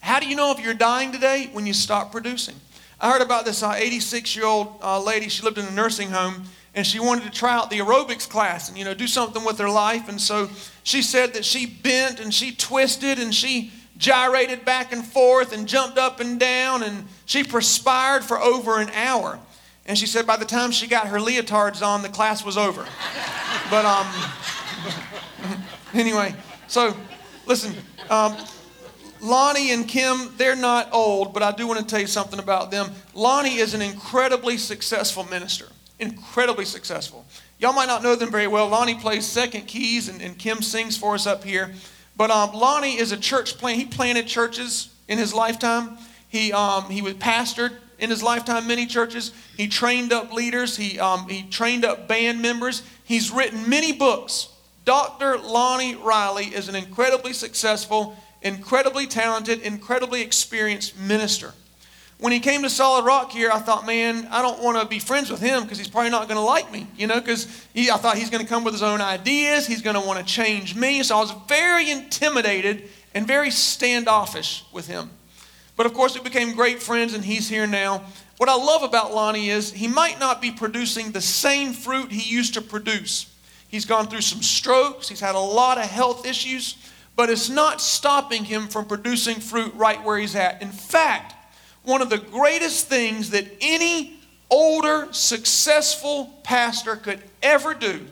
How 0.00 0.20
do 0.20 0.26
you 0.26 0.36
know 0.36 0.52
if 0.52 0.64
you're 0.64 0.72
dying 0.72 1.12
today? 1.12 1.50
When 1.52 1.66
you 1.66 1.74
stop 1.74 2.12
producing. 2.12 2.54
I 3.02 3.10
heard 3.10 3.20
about 3.20 3.44
this 3.44 3.64
86 3.64 4.36
uh, 4.36 4.38
year 4.38 4.46
old 4.46 4.78
uh, 4.80 5.02
lady. 5.02 5.28
She 5.28 5.42
lived 5.42 5.58
in 5.58 5.66
a 5.66 5.72
nursing 5.72 6.10
home 6.10 6.44
and 6.72 6.86
she 6.86 7.00
wanted 7.00 7.24
to 7.24 7.30
try 7.30 7.52
out 7.52 7.68
the 7.68 7.80
aerobics 7.80 8.28
class 8.28 8.68
and 8.68 8.78
you 8.78 8.84
know 8.84 8.94
do 8.94 9.08
something 9.08 9.44
with 9.44 9.58
her 9.58 9.68
life. 9.68 10.08
And 10.08 10.20
so 10.20 10.48
she 10.84 11.02
said 11.02 11.34
that 11.34 11.44
she 11.44 11.66
bent 11.66 12.20
and 12.20 12.32
she 12.32 12.54
twisted 12.54 13.18
and 13.18 13.34
she 13.34 13.72
gyrated 13.98 14.64
back 14.64 14.92
and 14.92 15.04
forth 15.04 15.52
and 15.52 15.66
jumped 15.66 15.98
up 15.98 16.20
and 16.20 16.38
down, 16.38 16.82
and 16.82 17.04
she 17.26 17.44
perspired 17.44 18.24
for 18.24 18.40
over 18.40 18.80
an 18.80 18.90
hour. 18.90 19.38
And 19.84 19.98
she 19.98 20.06
said 20.06 20.26
by 20.26 20.36
the 20.36 20.44
time 20.44 20.70
she 20.70 20.86
got 20.86 21.08
her 21.08 21.18
leotards 21.18 21.86
on, 21.86 22.02
the 22.02 22.08
class 22.08 22.44
was 22.44 22.56
over. 22.56 22.86
but 23.70 23.84
um, 23.84 24.06
anyway, 25.94 26.34
so 26.68 26.96
listen, 27.46 27.74
um, 28.10 28.36
Lonnie 29.22 29.70
and 29.70 29.86
Kim, 29.86 30.34
they're 30.36 30.56
not 30.56 30.88
old, 30.92 31.32
but 31.32 31.44
I 31.44 31.52
do 31.52 31.68
want 31.68 31.78
to 31.78 31.86
tell 31.86 32.00
you 32.00 32.08
something 32.08 32.40
about 32.40 32.72
them. 32.72 32.90
Lonnie 33.14 33.56
is 33.56 33.72
an 33.72 33.80
incredibly 33.80 34.58
successful 34.58 35.22
minister, 35.24 35.66
incredibly 36.00 36.64
successful. 36.64 37.24
Y'all 37.60 37.72
might 37.72 37.86
not 37.86 38.02
know 38.02 38.16
them 38.16 38.32
very 38.32 38.48
well. 38.48 38.68
Lonnie 38.68 38.96
plays 38.96 39.24
second 39.24 39.68
keys, 39.68 40.08
and, 40.08 40.20
and 40.20 40.36
Kim 40.36 40.60
sings 40.60 40.96
for 40.96 41.14
us 41.14 41.28
up 41.28 41.44
here. 41.44 41.72
But 42.16 42.32
um, 42.32 42.52
Lonnie 42.52 42.98
is 42.98 43.12
a 43.12 43.16
church 43.16 43.58
plant. 43.58 43.78
He 43.78 43.84
planted 43.84 44.26
churches 44.26 44.92
in 45.06 45.18
his 45.18 45.32
lifetime. 45.32 45.98
He, 46.28 46.52
um, 46.52 46.90
he 46.90 47.00
was 47.00 47.14
pastored 47.14 47.72
in 48.00 48.10
his 48.10 48.24
lifetime 48.24 48.66
many 48.66 48.86
churches. 48.86 49.30
He 49.56 49.68
trained 49.68 50.12
up 50.12 50.32
leaders. 50.32 50.76
He, 50.76 50.98
um, 50.98 51.28
he 51.28 51.44
trained 51.44 51.84
up 51.84 52.08
band 52.08 52.42
members. 52.42 52.82
He's 53.04 53.30
written 53.30 53.68
many 53.68 53.92
books. 53.92 54.48
Dr. 54.84 55.38
Lonnie 55.38 55.94
Riley 55.94 56.46
is 56.46 56.68
an 56.68 56.74
incredibly 56.74 57.32
successful 57.32 58.16
incredibly 58.42 59.06
talented, 59.06 59.60
incredibly 59.62 60.22
experienced 60.22 60.98
minister. 60.98 61.52
When 62.18 62.32
he 62.32 62.38
came 62.38 62.62
to 62.62 62.70
Solid 62.70 63.04
Rock 63.04 63.32
here, 63.32 63.50
I 63.50 63.58
thought, 63.58 63.84
man, 63.84 64.28
I 64.30 64.42
don't 64.42 64.62
want 64.62 64.80
to 64.80 64.86
be 64.86 65.00
friends 65.00 65.28
with 65.28 65.40
him 65.40 65.64
because 65.64 65.78
he's 65.78 65.88
probably 65.88 66.10
not 66.10 66.28
going 66.28 66.38
to 66.38 66.44
like 66.44 66.70
me, 66.70 66.86
you 66.96 67.08
know, 67.08 67.18
because 67.18 67.46
I 67.74 67.96
thought 67.96 68.16
he's 68.16 68.30
going 68.30 68.44
to 68.44 68.48
come 68.48 68.62
with 68.62 68.74
his 68.74 68.82
own 68.82 69.00
ideas. 69.00 69.66
He's 69.66 69.82
going 69.82 70.00
to 70.00 70.06
want 70.06 70.20
to 70.20 70.24
change 70.24 70.76
me. 70.76 71.02
So 71.02 71.16
I 71.16 71.20
was 71.20 71.34
very 71.48 71.90
intimidated 71.90 72.88
and 73.12 73.26
very 73.26 73.50
standoffish 73.50 74.64
with 74.72 74.86
him. 74.86 75.10
But 75.76 75.86
of 75.86 75.94
course, 75.94 76.14
we 76.14 76.22
became 76.22 76.54
great 76.54 76.80
friends, 76.80 77.14
and 77.14 77.24
he's 77.24 77.48
here 77.48 77.66
now. 77.66 78.04
What 78.36 78.48
I 78.48 78.54
love 78.54 78.84
about 78.84 79.12
Lonnie 79.12 79.50
is 79.50 79.72
he 79.72 79.88
might 79.88 80.20
not 80.20 80.40
be 80.40 80.52
producing 80.52 81.10
the 81.10 81.20
same 81.20 81.72
fruit 81.72 82.12
he 82.12 82.32
used 82.32 82.54
to 82.54 82.62
produce. 82.62 83.34
He's 83.66 83.84
gone 83.84 84.06
through 84.06 84.20
some 84.20 84.42
strokes, 84.42 85.08
he's 85.08 85.18
had 85.18 85.34
a 85.34 85.40
lot 85.40 85.78
of 85.78 85.84
health 85.84 86.24
issues 86.24 86.76
but 87.22 87.30
it's 87.30 87.48
not 87.48 87.80
stopping 87.80 88.42
him 88.42 88.66
from 88.66 88.84
producing 88.84 89.36
fruit 89.36 89.72
right 89.76 90.02
where 90.02 90.18
he's 90.18 90.34
at. 90.34 90.60
In 90.60 90.72
fact, 90.72 91.36
one 91.84 92.02
of 92.02 92.10
the 92.10 92.18
greatest 92.18 92.88
things 92.88 93.30
that 93.30 93.46
any 93.60 94.18
older, 94.50 95.06
successful 95.12 96.34
pastor 96.42 96.96
could 96.96 97.22
ever 97.40 97.74
do 97.74 98.04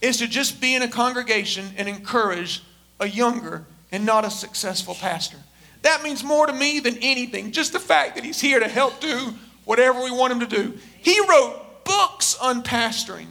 is 0.00 0.18
to 0.18 0.28
just 0.28 0.60
be 0.60 0.76
in 0.76 0.82
a 0.82 0.88
congregation 0.88 1.66
and 1.76 1.88
encourage 1.88 2.62
a 3.00 3.08
younger 3.08 3.64
and 3.90 4.06
not 4.06 4.24
a 4.24 4.30
successful 4.30 4.94
pastor. 4.94 5.38
That 5.82 6.04
means 6.04 6.22
more 6.22 6.46
to 6.46 6.52
me 6.52 6.78
than 6.78 6.96
anything. 6.98 7.50
Just 7.50 7.72
the 7.72 7.80
fact 7.80 8.14
that 8.14 8.22
he's 8.22 8.40
here 8.40 8.60
to 8.60 8.68
help 8.68 9.00
do 9.00 9.34
whatever 9.64 10.00
we 10.00 10.12
want 10.12 10.32
him 10.32 10.38
to 10.38 10.46
do. 10.46 10.78
He 11.02 11.18
wrote 11.28 11.84
books 11.84 12.36
on 12.36 12.62
pastoring, 12.62 13.26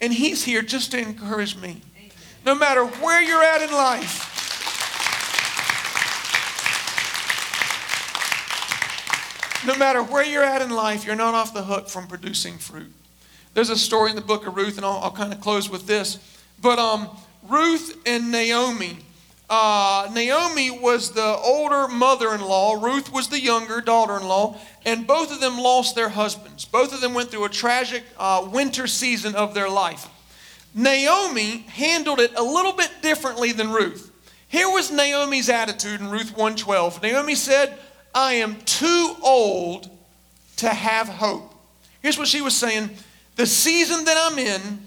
and 0.00 0.14
he's 0.14 0.44
here 0.44 0.62
just 0.62 0.92
to 0.92 0.98
encourage 0.98 1.58
me. 1.58 1.82
No 2.46 2.54
matter 2.54 2.86
where 2.86 3.20
you're 3.20 3.42
at 3.42 3.60
in 3.60 3.70
life, 3.70 4.32
no 9.66 9.76
matter 9.76 10.02
where 10.02 10.24
you're 10.24 10.44
at 10.44 10.62
in 10.62 10.70
life, 10.70 11.04
you're 11.04 11.16
not 11.16 11.34
off 11.34 11.52
the 11.52 11.64
hook 11.64 11.88
from 11.88 12.06
producing 12.06 12.58
fruit. 12.58 12.92
There's 13.54 13.70
a 13.70 13.76
story 13.76 14.10
in 14.10 14.16
the 14.16 14.22
book 14.22 14.46
of 14.46 14.56
Ruth, 14.56 14.76
and 14.76 14.84
I'll, 14.84 14.98
I'll 14.98 15.10
kind 15.10 15.32
of 15.32 15.40
close 15.40 15.68
with 15.68 15.86
this. 15.86 16.18
But 16.60 16.78
um, 16.78 17.08
Ruth 17.48 18.00
and 18.06 18.30
Naomi. 18.30 18.98
Uh, 19.48 20.10
Naomi 20.12 20.70
was 20.70 21.12
the 21.12 21.36
older 21.36 21.86
mother 21.86 22.34
in 22.34 22.40
law, 22.40 22.74
Ruth 22.82 23.12
was 23.12 23.28
the 23.28 23.40
younger 23.40 23.80
daughter 23.80 24.16
in 24.16 24.26
law, 24.26 24.58
and 24.84 25.06
both 25.06 25.32
of 25.32 25.40
them 25.40 25.56
lost 25.56 25.94
their 25.94 26.08
husbands. 26.08 26.64
Both 26.64 26.92
of 26.92 27.00
them 27.00 27.14
went 27.14 27.30
through 27.30 27.44
a 27.44 27.48
tragic 27.48 28.02
uh, 28.18 28.48
winter 28.52 28.88
season 28.88 29.36
of 29.36 29.54
their 29.54 29.70
life. 29.70 30.08
Naomi 30.74 31.58
handled 31.68 32.18
it 32.18 32.32
a 32.36 32.42
little 32.42 32.72
bit 32.72 32.90
differently 33.02 33.52
than 33.52 33.70
Ruth. 33.70 34.10
Here 34.48 34.68
was 34.68 34.90
Naomi's 34.90 35.48
attitude 35.48 36.00
in 36.00 36.10
Ruth 36.10 36.36
1:12. 36.36 37.02
Naomi 37.02 37.34
said, 37.34 37.78
I 38.16 38.32
am 38.36 38.56
too 38.62 39.14
old 39.22 39.90
to 40.56 40.70
have 40.70 41.06
hope. 41.06 41.54
Here's 42.00 42.16
what 42.16 42.26
she 42.26 42.40
was 42.40 42.56
saying 42.56 42.88
The 43.36 43.46
season 43.46 44.06
that 44.06 44.16
I'm 44.18 44.38
in 44.38 44.86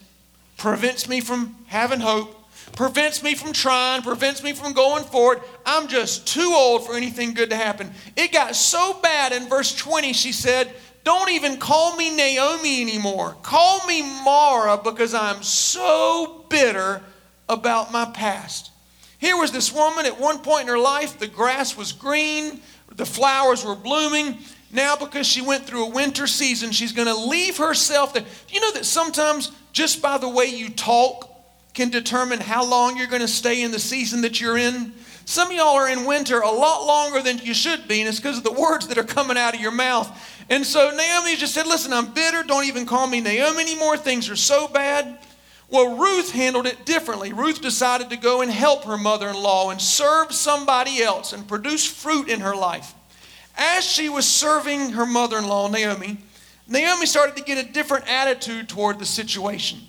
prevents 0.57 1.07
me 1.07 1.21
from 1.21 1.55
having 1.67 1.99
hope, 1.99 2.35
prevents 2.75 3.21
me 3.21 3.35
from 3.35 3.53
trying, 3.53 4.01
prevents 4.01 4.41
me 4.41 4.53
from 4.53 4.73
going 4.73 5.03
forward. 5.03 5.41
I'm 5.63 5.87
just 5.87 6.27
too 6.27 6.51
old 6.55 6.87
for 6.87 6.95
anything 6.95 7.35
good 7.35 7.51
to 7.51 7.55
happen. 7.55 7.91
It 8.17 8.31
got 8.31 8.55
so 8.55 8.99
bad 8.99 9.31
in 9.31 9.47
verse 9.47 9.75
20, 9.75 10.11
she 10.13 10.31
said, 10.31 10.73
Don't 11.03 11.29
even 11.29 11.57
call 11.57 11.95
me 11.95 12.09
Naomi 12.09 12.81
anymore. 12.81 13.37
Call 13.43 13.85
me 13.85 14.01
Mara 14.01 14.77
because 14.77 15.13
I'm 15.13 15.43
so 15.43 16.45
bitter 16.49 17.03
about 17.47 17.91
my 17.91 18.05
past. 18.05 18.71
Here 19.19 19.37
was 19.37 19.51
this 19.51 19.71
woman 19.71 20.07
at 20.07 20.19
one 20.19 20.39
point 20.39 20.63
in 20.63 20.67
her 20.69 20.79
life, 20.79 21.19
the 21.19 21.27
grass 21.27 21.77
was 21.77 21.91
green, 21.91 22.61
the 22.99 23.05
flowers 23.05 23.65
were 23.65 23.75
blooming. 23.75 24.37
Now, 24.71 24.95
because 24.95 25.25
she 25.25 25.41
went 25.41 25.65
through 25.65 25.85
a 25.85 25.89
winter 25.89 26.27
season, 26.27 26.71
she's 26.71 26.91
going 26.91 27.07
to 27.07 27.15
leave 27.15 27.57
herself 27.57 28.13
there. 28.13 28.25
You 28.49 28.59
know 28.59 28.73
that 28.73 28.85
sometimes 28.85 29.51
just 29.71 30.01
by 30.01 30.19
the 30.19 30.29
way 30.29 30.45
you 30.45 30.69
talk 30.69 31.27
can 31.73 31.89
determine 31.89 32.39
how 32.39 32.63
long 32.63 32.97
you're 32.97 33.07
going 33.07 33.21
to 33.21 33.27
stay 33.27 33.63
in 33.63 33.71
the 33.71 33.79
season 33.79 34.21
that 34.21 34.39
you're 34.39 34.57
in? 34.57 34.93
Some 35.25 35.49
of 35.49 35.55
y'all 35.55 35.75
are 35.75 35.89
in 35.89 36.05
winter 36.05 36.41
a 36.41 36.51
lot 36.51 36.85
longer 36.85 37.21
than 37.21 37.37
you 37.39 37.53
should 37.53 37.87
be, 37.87 38.01
and 38.01 38.09
it's 38.09 38.19
because 38.19 38.37
of 38.37 38.43
the 38.43 38.51
words 38.51 38.87
that 38.87 38.97
are 38.97 39.03
coming 39.03 39.37
out 39.37 39.55
of 39.55 39.61
your 39.61 39.71
mouth. 39.71 40.11
And 40.49 40.65
so 40.65 40.91
Naomi 40.93 41.35
just 41.35 41.53
said, 41.53 41.67
Listen, 41.67 41.93
I'm 41.93 42.13
bitter. 42.13 42.43
Don't 42.43 42.65
even 42.65 42.85
call 42.85 43.07
me 43.07 43.21
Naomi 43.21 43.61
anymore. 43.61 43.95
Things 43.95 44.29
are 44.29 44.35
so 44.35 44.67
bad. 44.67 45.19
Well, 45.71 45.97
Ruth 45.97 46.31
handled 46.31 46.65
it 46.65 46.85
differently. 46.85 47.31
Ruth 47.31 47.61
decided 47.61 48.09
to 48.09 48.17
go 48.17 48.41
and 48.41 48.49
help 48.49 48.85
her 48.85 48.97
mother 48.97 49.29
in 49.29 49.35
law 49.35 49.69
and 49.69 49.79
serve 49.79 50.31
somebody 50.33 51.01
else 51.01 51.31
and 51.31 51.47
produce 51.47 51.85
fruit 51.85 52.27
in 52.27 52.39
her 52.39 52.55
life. 52.55 52.95
As 53.55 53.83
she 53.83 54.09
was 54.09 54.25
serving 54.25 54.91
her 54.91 55.05
mother 55.05 55.37
in 55.37 55.47
law, 55.47 55.67
Naomi, 55.67 56.17
Naomi 56.67 57.05
started 57.05 57.35
to 57.35 57.43
get 57.43 57.63
a 57.63 57.71
different 57.71 58.09
attitude 58.11 58.69
toward 58.69 58.99
the 58.99 59.05
situation. 59.05 59.79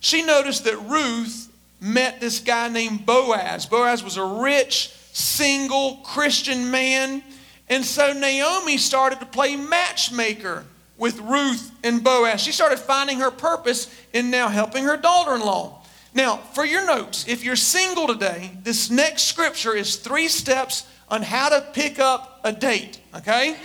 She 0.00 0.22
noticed 0.22 0.64
that 0.64 0.76
Ruth 0.88 1.50
met 1.80 2.20
this 2.20 2.38
guy 2.38 2.68
named 2.68 3.06
Boaz. 3.06 3.66
Boaz 3.66 4.04
was 4.04 4.16
a 4.16 4.24
rich, 4.24 4.88
single 5.12 5.96
Christian 6.04 6.70
man. 6.70 7.22
And 7.68 7.84
so 7.84 8.12
Naomi 8.12 8.78
started 8.78 9.20
to 9.20 9.26
play 9.26 9.56
matchmaker 9.56 10.64
with 10.96 11.18
Ruth 11.20 11.72
and 11.82 12.02
Boaz. 12.02 12.40
She 12.40 12.52
started 12.52 12.78
finding 12.78 13.20
her 13.20 13.30
purpose 13.30 13.94
in 14.12 14.30
now 14.30 14.48
helping 14.48 14.84
her 14.84 14.96
daughter 14.96 15.34
in 15.34 15.40
law. 15.40 15.82
Now, 16.14 16.36
for 16.36 16.64
your 16.64 16.86
notes, 16.86 17.26
if 17.26 17.42
you're 17.42 17.56
single 17.56 18.06
today, 18.06 18.52
this 18.62 18.88
next 18.90 19.24
scripture 19.24 19.74
is 19.74 19.96
three 19.96 20.28
steps 20.28 20.86
on 21.08 21.22
how 21.22 21.48
to 21.48 21.60
pick 21.72 21.98
up 21.98 22.40
a 22.44 22.52
date, 22.52 23.00
okay? 23.14 23.56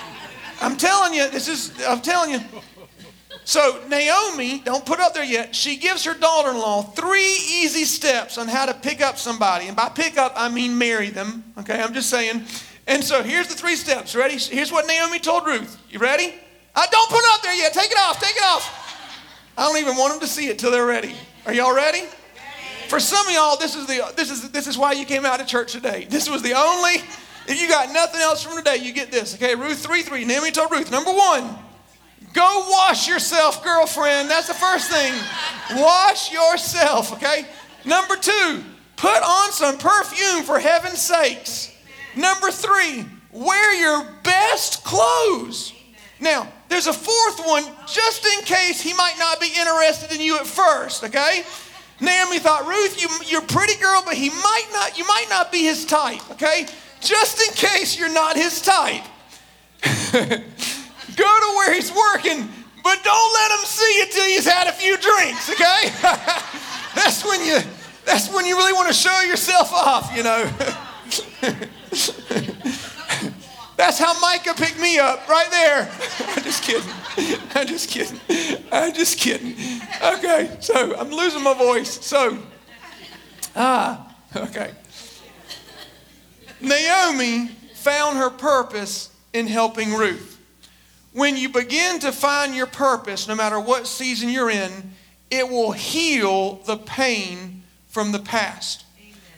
I'm 0.62 0.76
telling 0.76 1.14
you, 1.14 1.28
this 1.30 1.48
is, 1.48 1.72
I'm 1.86 2.00
telling 2.00 2.30
you. 2.30 2.40
So, 3.44 3.82
Naomi, 3.88 4.60
don't 4.60 4.84
put 4.84 5.00
up 5.00 5.12
there 5.12 5.24
yet, 5.24 5.54
she 5.54 5.76
gives 5.76 6.04
her 6.04 6.14
daughter 6.14 6.50
in 6.50 6.58
law 6.58 6.82
three 6.82 7.38
easy 7.50 7.84
steps 7.84 8.38
on 8.38 8.48
how 8.48 8.66
to 8.66 8.74
pick 8.74 9.02
up 9.02 9.18
somebody. 9.18 9.66
And 9.66 9.76
by 9.76 9.88
pick 9.90 10.16
up, 10.16 10.32
I 10.36 10.48
mean 10.48 10.78
marry 10.78 11.10
them, 11.10 11.44
okay? 11.58 11.82
I'm 11.82 11.92
just 11.92 12.08
saying. 12.08 12.44
And 12.86 13.04
so, 13.04 13.22
here's 13.22 13.48
the 13.48 13.54
three 13.54 13.76
steps. 13.76 14.16
Ready? 14.16 14.36
Here's 14.38 14.72
what 14.72 14.86
Naomi 14.86 15.18
told 15.18 15.46
Ruth. 15.46 15.78
You 15.90 15.98
ready? 15.98 16.34
I 16.74 16.86
don't 16.86 17.10
put 17.10 17.18
it 17.18 17.34
up 17.34 17.42
there 17.42 17.54
yet. 17.54 17.72
Take 17.72 17.90
it 17.90 17.98
off. 17.98 18.20
Take 18.20 18.36
it 18.36 18.42
off. 18.42 18.76
I 19.58 19.62
don't 19.66 19.78
even 19.78 19.96
want 19.96 20.12
them 20.12 20.20
to 20.20 20.26
see 20.26 20.48
it 20.48 20.58
till 20.58 20.70
they're 20.70 20.86
ready. 20.86 21.14
Are 21.46 21.52
y'all 21.52 21.74
ready? 21.74 22.02
For 22.88 22.98
some 22.98 23.26
of 23.26 23.32
y'all, 23.32 23.56
this 23.56 23.76
is 23.76 23.86
the 23.86 24.12
this 24.16 24.30
is 24.30 24.50
this 24.50 24.66
is 24.66 24.76
why 24.76 24.92
you 24.92 25.04
came 25.04 25.24
out 25.24 25.38
to 25.38 25.46
church 25.46 25.72
today. 25.72 26.06
This 26.08 26.28
was 26.28 26.42
the 26.42 26.54
only. 26.54 27.02
If 27.46 27.60
you 27.60 27.68
got 27.68 27.92
nothing 27.92 28.20
else 28.20 28.42
from 28.42 28.56
today, 28.56 28.76
you 28.76 28.92
get 28.92 29.10
this. 29.10 29.34
Okay, 29.34 29.54
Ruth 29.54 29.84
three 29.84 30.02
three. 30.02 30.24
Naomi 30.24 30.50
told 30.50 30.70
Ruth. 30.70 30.90
Number 30.90 31.12
one, 31.12 31.56
go 32.32 32.66
wash 32.70 33.08
yourself, 33.08 33.62
girlfriend. 33.64 34.28
That's 34.28 34.48
the 34.48 34.54
first 34.54 34.90
thing. 34.90 35.12
Wash 35.76 36.32
yourself. 36.32 37.12
Okay. 37.12 37.46
Number 37.84 38.16
two, 38.16 38.64
put 38.96 39.22
on 39.22 39.52
some 39.52 39.78
perfume 39.78 40.42
for 40.42 40.58
heaven's 40.58 41.00
sakes. 41.00 41.72
Number 42.16 42.50
three, 42.50 43.04
wear 43.32 43.74
your 43.74 44.06
best 44.22 44.84
clothes. 44.84 45.72
Now, 46.18 46.52
there's 46.70 46.86
a 46.86 46.92
fourth 46.92 47.44
one 47.46 47.64
just 47.86 48.24
in 48.24 48.44
case 48.44 48.80
he 48.80 48.94
might 48.94 49.16
not 49.18 49.40
be 49.40 49.48
interested 49.48 50.12
in 50.12 50.20
you 50.20 50.36
at 50.36 50.46
first, 50.46 51.02
okay? 51.02 51.42
Naomi 52.00 52.38
thought, 52.38 52.64
Ruth, 52.66 53.02
you, 53.02 53.08
you're 53.26 53.42
a 53.42 53.46
pretty 53.46 53.74
girl, 53.82 54.02
but 54.06 54.14
he 54.14 54.30
might 54.30 54.68
not, 54.72 54.96
you 54.96 55.04
might 55.04 55.26
not 55.28 55.50
be 55.50 55.64
his 55.64 55.84
type, 55.84 56.30
okay? 56.30 56.66
Just 57.00 57.42
in 57.46 57.54
case 57.54 57.98
you're 57.98 58.12
not 58.12 58.36
his 58.36 58.62
type. 58.62 59.02
Go 60.12 60.20
to 60.20 61.56
where 61.56 61.74
he's 61.74 61.92
working, 61.92 62.48
but 62.84 63.02
don't 63.02 63.34
let 63.34 63.50
him 63.58 63.64
see 63.66 63.98
you 63.98 64.06
till 64.06 64.26
he's 64.26 64.46
had 64.46 64.68
a 64.68 64.72
few 64.72 64.96
drinks, 64.96 65.50
okay? 65.50 65.90
that's 66.94 67.24
when 67.24 67.44
you 67.44 67.58
that's 68.06 68.32
when 68.32 68.46
you 68.46 68.56
really 68.56 68.72
want 68.72 68.88
to 68.88 68.94
show 68.94 69.20
yourself 69.22 69.72
off, 69.72 70.16
you 70.16 70.22
know. 70.22 70.48
That's 73.80 73.98
how 73.98 74.12
Micah 74.20 74.52
picked 74.52 74.78
me 74.78 74.98
up, 74.98 75.26
right 75.26 75.50
there. 75.50 75.90
I'm 76.36 76.42
just 76.42 76.62
kidding. 76.62 76.90
I'm 77.54 77.66
just 77.66 77.88
kidding. 77.88 78.20
I'm 78.70 78.92
just 78.92 79.18
kidding. 79.18 79.54
Okay, 80.04 80.54
so 80.60 80.94
I'm 80.98 81.08
losing 81.08 81.42
my 81.42 81.54
voice. 81.54 82.04
So, 82.04 82.36
ah, 83.56 84.14
okay. 84.36 84.72
Naomi 86.60 87.46
found 87.72 88.18
her 88.18 88.28
purpose 88.28 89.16
in 89.32 89.46
helping 89.46 89.94
Ruth. 89.94 90.38
When 91.14 91.38
you 91.38 91.48
begin 91.48 92.00
to 92.00 92.12
find 92.12 92.54
your 92.54 92.66
purpose, 92.66 93.28
no 93.28 93.34
matter 93.34 93.58
what 93.58 93.86
season 93.86 94.28
you're 94.28 94.50
in, 94.50 94.92
it 95.30 95.48
will 95.48 95.72
heal 95.72 96.56
the 96.66 96.76
pain 96.76 97.62
from 97.88 98.12
the 98.12 98.18
past. 98.18 98.84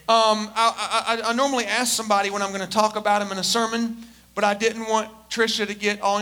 Um, 0.08 0.50
I, 0.56 1.22
I, 1.24 1.30
I, 1.30 1.32
normally 1.32 1.64
ask 1.64 1.92
somebody 1.92 2.28
when 2.28 2.42
I'm 2.42 2.48
going 2.48 2.60
to 2.60 2.66
talk 2.66 2.96
about 2.96 3.20
them 3.20 3.30
in 3.30 3.38
a 3.38 3.44
sermon, 3.44 4.04
but 4.34 4.44
I 4.44 4.54
didn't 4.54 4.88
want 4.88 5.10
Trisha 5.28 5.66
to 5.66 5.74
get 5.74 6.00
all 6.00 6.20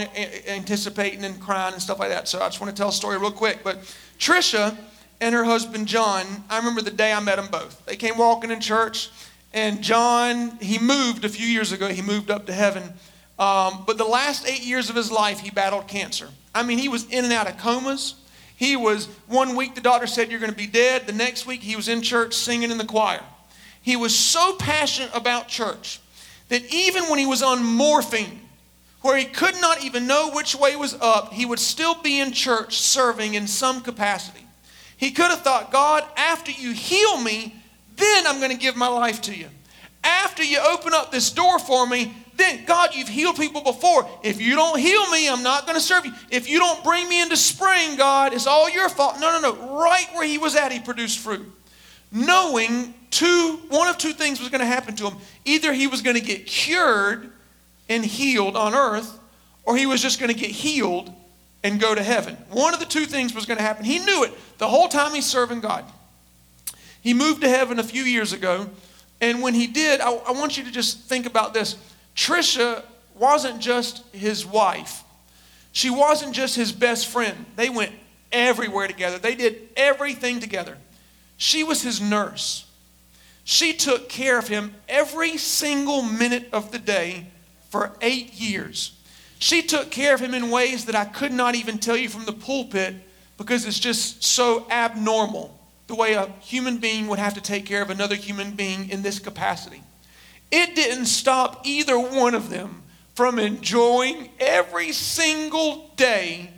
anticipating 0.49 1.25
and 1.25 1.41
crying 1.41 1.75
and 1.75 1.83
stuff 1.83 1.99
like 1.99 2.11
that. 2.11 2.29
So 2.29 2.41
I 2.41 2.49
just 2.49 2.61
want 2.61 2.75
to 2.75 2.81
tell 2.81 2.89
a 2.89 2.93
story 2.93 3.19
real 3.19 3.31
quick. 3.31 3.61
But 3.63 3.79
Trisha 4.19 4.77
and 5.21 5.35
her 5.35 5.45
husband 5.45 5.87
John, 5.87 6.25
I 6.49 6.59
remember 6.59 6.81
the 6.81 6.91
day 6.91 7.13
I 7.13 7.21
met 7.21 7.37
them 7.37 7.49
both. 7.51 7.85
They 7.87 7.97
came 7.97 8.19
walking 8.19 8.51
in 8.51 8.61
church, 8.61 9.11
and 9.53 9.83
John, 9.83 10.59
he 10.59 10.79
moved 10.79 11.25
a 11.25 11.29
few 11.29 11.47
years 11.47 11.73
ago. 11.73 11.89
He 11.89 12.03
moved 12.03 12.31
up 12.31 12.47
to 12.47 12.53
heaven. 12.53 12.83
Um, 13.39 13.85
but 13.87 13.97
the 13.97 14.05
last 14.05 14.47
eight 14.49 14.63
years 14.63 14.91
of 14.91 14.97
his 14.97 15.11
life, 15.11 15.41
he 15.41 15.51
battled 15.51 15.89
cancer. 15.89 16.29
I 16.55 16.63
mean, 16.63 16.79
he 16.79 16.89
was 16.89 17.05
in 17.11 17.25
and 17.25 17.33
out 17.33 17.49
of 17.49 17.57
comas. 17.57 18.17
He 18.57 18.77
was, 18.77 19.07
one 19.27 19.57
week 19.57 19.75
the 19.75 19.81
doctor 19.81 20.07
said, 20.07 20.31
You're 20.31 20.41
going 20.41 20.53
to 20.53 20.57
be 20.57 20.67
dead. 20.67 21.07
The 21.07 21.13
next 21.13 21.47
week 21.47 21.63
he 21.63 21.77
was 21.77 21.89
in 21.89 22.03
church 22.03 22.35
singing 22.35 22.71
in 22.71 22.77
the 22.77 22.85
choir. 22.85 23.23
He 23.81 23.97
was 23.97 24.15
so 24.15 24.57
passionate 24.57 25.11
about 25.15 25.49
church 25.49 26.00
that 26.51 26.63
even 26.73 27.05
when 27.05 27.19
he 27.19 27.27
was 27.27 27.43
on 27.43 27.65
morphine, 27.65 28.41
where 29.03 29.17
he 29.17 29.25
could 29.25 29.59
not 29.61 29.83
even 29.83 30.07
know 30.07 30.31
which 30.33 30.55
way 30.55 30.77
was 30.77 30.95
up, 31.01 31.33
he 31.33 31.47
would 31.47 31.59
still 31.59 31.95
be 32.03 32.21
in 32.21 32.33
church 32.33 32.79
serving 32.81 33.35
in 33.35 33.47
some 33.47 33.81
capacity. 33.81 34.45
He 34.99 35.13
could 35.13 35.31
have 35.31 35.41
thought, 35.41 35.73
God, 35.73 36.05
after 36.17 36.53
you 36.53 36.73
heal 36.73 37.19
me, 37.19 37.55
then 37.97 38.27
I'm 38.27 38.39
going 38.39 38.51
to 38.51 38.59
give 38.59 38.77
my 38.77 38.89
life 38.89 39.23
to 39.23 39.35
you. 39.35 39.47
After 40.05 40.43
you 40.43 40.59
open 40.59 40.93
up 40.93 41.11
this 41.11 41.31
door 41.31 41.59
for 41.59 41.87
me, 41.87 42.13
then, 42.37 42.65
God, 42.65 42.95
you've 42.95 43.09
healed 43.09 43.37
people 43.37 43.63
before. 43.63 44.09
If 44.23 44.41
you 44.41 44.57
don't 44.57 44.79
heal 44.79 45.09
me, 45.11 45.29
I'm 45.29 45.43
not 45.43 45.67
going 45.67 45.77
to 45.77 45.83
serve 45.83 46.07
you. 46.07 46.13
If 46.31 46.49
you 46.49 46.59
don't 46.59 46.83
bring 46.83 47.09
me 47.09 47.23
into 47.23 47.37
spring, 47.37 47.97
God, 47.97 48.33
it's 48.33 48.47
all 48.47 48.69
your 48.69 48.89
fault. 48.89 49.21
No, 49.21 49.39
no, 49.39 49.41
no. 49.41 49.79
Right 49.79 50.07
where 50.15 50.27
he 50.27 50.39
was 50.39 50.57
at, 50.57 50.73
he 50.73 50.81
produced 50.81 51.19
fruit. 51.19 51.47
Knowing 52.11 52.95
two, 53.11 53.61
one 53.69 53.89
of 53.89 53.99
two 53.99 54.13
things 54.13 54.41
was 54.41 54.49
going 54.49 54.61
to 54.61 54.67
happen 54.67 54.95
to 54.97 55.09
him. 55.09 55.19
Either 55.45 55.73
he 55.73 55.87
was 55.87 56.03
going 56.03 56.17
to 56.17 56.23
get 56.23 56.47
cured 56.47 57.31
and 57.89 58.05
healed 58.05 58.57
on 58.57 58.75
earth, 58.75 59.19
or 59.65 59.77
he 59.77 59.87
was 59.87 60.01
just 60.01 60.21
going 60.21 60.33
to 60.33 60.39
get 60.39 60.51
healed 60.51 61.13
and 61.63 61.81
go 61.81 61.95
to 61.95 62.03
heaven. 62.03 62.37
One 62.51 62.73
of 62.73 62.81
the 62.81 62.87
two 62.87 63.07
things 63.07 63.35
was 63.35 63.47
going 63.47 63.59
to 63.59 63.63
happen. 63.63 63.85
He 63.85 63.99
knew 63.99 64.25
it 64.25 64.33
the 64.59 64.69
whole 64.69 64.89
time 64.89 65.15
he's 65.15 65.27
serving 65.27 65.61
God. 65.61 65.85
He 67.03 67.15
moved 67.15 67.43
to 67.43 67.49
heaven 67.49 67.79
a 67.79 67.83
few 67.83 68.03
years 68.03 68.33
ago, 68.33 68.69
and 69.21 69.43
when 69.43 69.55
he 69.55 69.67
did, 69.67 70.01
I, 70.01 70.13
I 70.13 70.33
want 70.33 70.57
you 70.57 70.65
to 70.65 70.71
just 70.71 71.01
think 71.01 71.27
about 71.27 71.55
this. 71.55 71.77
Trisha 72.15 72.85
wasn't 73.15 73.61
just 73.61 74.05
his 74.15 74.47
wife, 74.47 75.03
she 75.73 75.91
wasn't 75.91 76.35
just 76.35 76.57
his 76.57 76.73
best 76.73 77.07
friend. 77.07 77.47
They 77.57 77.71
went 77.71 77.93
everywhere 78.33 78.87
together, 78.87 79.19
they 79.19 79.35
did 79.35 79.69
everything 79.77 80.41
together. 80.41 80.77
She 81.37 81.65
was 81.65 81.83
his 81.83 82.01
nurse. 82.01 82.67
She 83.51 83.73
took 83.73 84.09
care 84.09 84.39
of 84.39 84.47
him 84.47 84.77
every 84.89 85.37
single 85.37 86.03
minute 86.03 86.49
of 86.53 86.71
the 86.71 86.79
day 86.79 87.27
for 87.69 87.91
eight 88.01 88.35
years. 88.35 88.93
She 89.41 89.61
took 89.61 89.91
care 89.91 90.15
of 90.15 90.21
him 90.21 90.35
in 90.35 90.53
ways 90.53 90.85
that 90.85 90.95
I 90.95 91.05
could 91.05 91.33
not 91.33 91.57
even 91.57 91.79
tell 91.79 91.97
you 91.97 92.09
from 92.09 92.27
the 92.27 92.33
pulpit 92.33 92.95
because 93.37 93.67
it's 93.67 93.81
just 93.81 94.23
so 94.23 94.71
abnormal 94.71 95.59
the 95.89 95.97
way 95.97 96.13
a 96.13 96.27
human 96.41 96.79
being 96.79 97.09
would 97.09 97.19
have 97.19 97.35
to 97.35 97.41
take 97.41 97.67
care 97.67 97.83
of 97.83 97.91
another 97.91 98.15
human 98.15 98.53
being 98.53 98.89
in 98.89 99.03
this 99.03 99.19
capacity. 99.19 99.83
It 100.53 100.77
didn't 100.77 101.07
stop 101.07 101.67
either 101.67 101.99
one 101.99 102.37
of 102.37 102.51
them 102.51 102.83
from 103.17 103.41
enjoying 103.41 104.29
every 104.39 104.93
single 104.93 105.91
day 105.97 106.51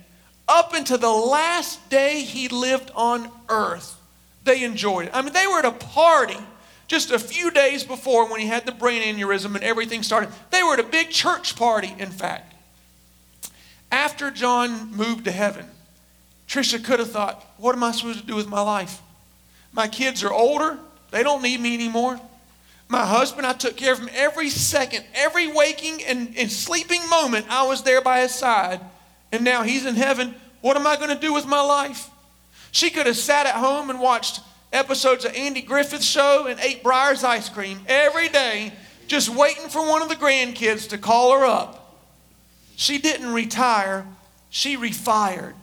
up 0.47 0.75
until 0.75 0.99
the 0.99 1.09
last 1.09 1.89
day 1.89 2.21
he 2.21 2.49
lived 2.49 2.91
on 2.93 3.31
earth. 3.49 3.99
They 4.43 4.63
enjoyed 4.63 5.07
it. 5.07 5.11
I 5.11 5.23
mean, 5.23 5.33
they 5.33 5.47
were 5.47 5.57
at 5.57 5.65
a 5.65 5.71
party 5.71 6.37
just 6.87 7.11
a 7.11 7.19
few 7.19 7.51
days 7.51 7.83
before 7.83 8.29
when 8.29 8.39
he 8.39 8.47
had 8.47 8.65
the 8.65 8.71
brain 8.71 9.01
aneurysm 9.01 9.55
and 9.55 9.63
everything 9.63 10.03
started. 10.03 10.29
They 10.51 10.63
were 10.63 10.73
at 10.73 10.79
a 10.79 10.83
big 10.83 11.09
church 11.09 11.55
party, 11.55 11.93
in 11.97 12.09
fact. 12.09 12.53
After 13.91 14.31
John 14.31 14.95
moved 14.95 15.25
to 15.25 15.31
heaven, 15.31 15.65
Trisha 16.47 16.83
could 16.83 16.99
have 16.99 17.11
thought, 17.11 17.45
What 17.57 17.75
am 17.75 17.83
I 17.83 17.91
supposed 17.91 18.19
to 18.19 18.25
do 18.25 18.35
with 18.35 18.47
my 18.47 18.61
life? 18.61 19.01
My 19.71 19.87
kids 19.87 20.23
are 20.23 20.33
older, 20.33 20.77
they 21.11 21.23
don't 21.23 21.41
need 21.41 21.59
me 21.59 21.73
anymore. 21.73 22.19
My 22.89 23.05
husband, 23.05 23.47
I 23.47 23.53
took 23.53 23.75
care 23.75 23.93
of 23.93 23.99
him 23.99 24.09
every 24.13 24.49
second, 24.49 25.05
every 25.15 25.47
waking 25.47 26.03
and, 26.03 26.35
and 26.37 26.51
sleeping 26.51 27.07
moment, 27.09 27.47
I 27.49 27.65
was 27.65 27.83
there 27.83 28.01
by 28.01 28.21
his 28.21 28.35
side. 28.35 28.81
And 29.31 29.43
now 29.43 29.63
he's 29.63 29.85
in 29.85 29.95
heaven. 29.95 30.35
What 30.61 30.77
am 30.77 30.85
I 30.85 30.95
going 30.95 31.09
to 31.09 31.19
do 31.19 31.33
with 31.33 31.47
my 31.47 31.61
life? 31.61 32.09
She 32.71 32.89
could 32.89 33.07
have 33.07 33.17
sat 33.17 33.47
at 33.47 33.55
home 33.55 33.89
and 33.89 33.99
watched 33.99 34.41
episodes 34.73 35.23
of 35.23 35.33
Andy 35.35 35.61
Griffith's 35.61 36.05
show 36.05 36.47
and 36.47 36.59
ate 36.59 36.83
Breyers 36.83 37.23
ice 37.23 37.47
cream 37.47 37.79
every 37.87 38.27
day, 38.27 38.73
just 39.07 39.29
waiting 39.29 39.69
for 39.69 39.87
one 39.87 40.01
of 40.01 40.09
the 40.09 40.15
grandkids 40.15 40.89
to 40.89 40.97
call 40.97 41.31
her 41.37 41.45
up. 41.45 42.01
She 42.75 42.97
didn't 42.97 43.31
retire, 43.31 44.05
she 44.49 44.75
refired. 44.75 45.53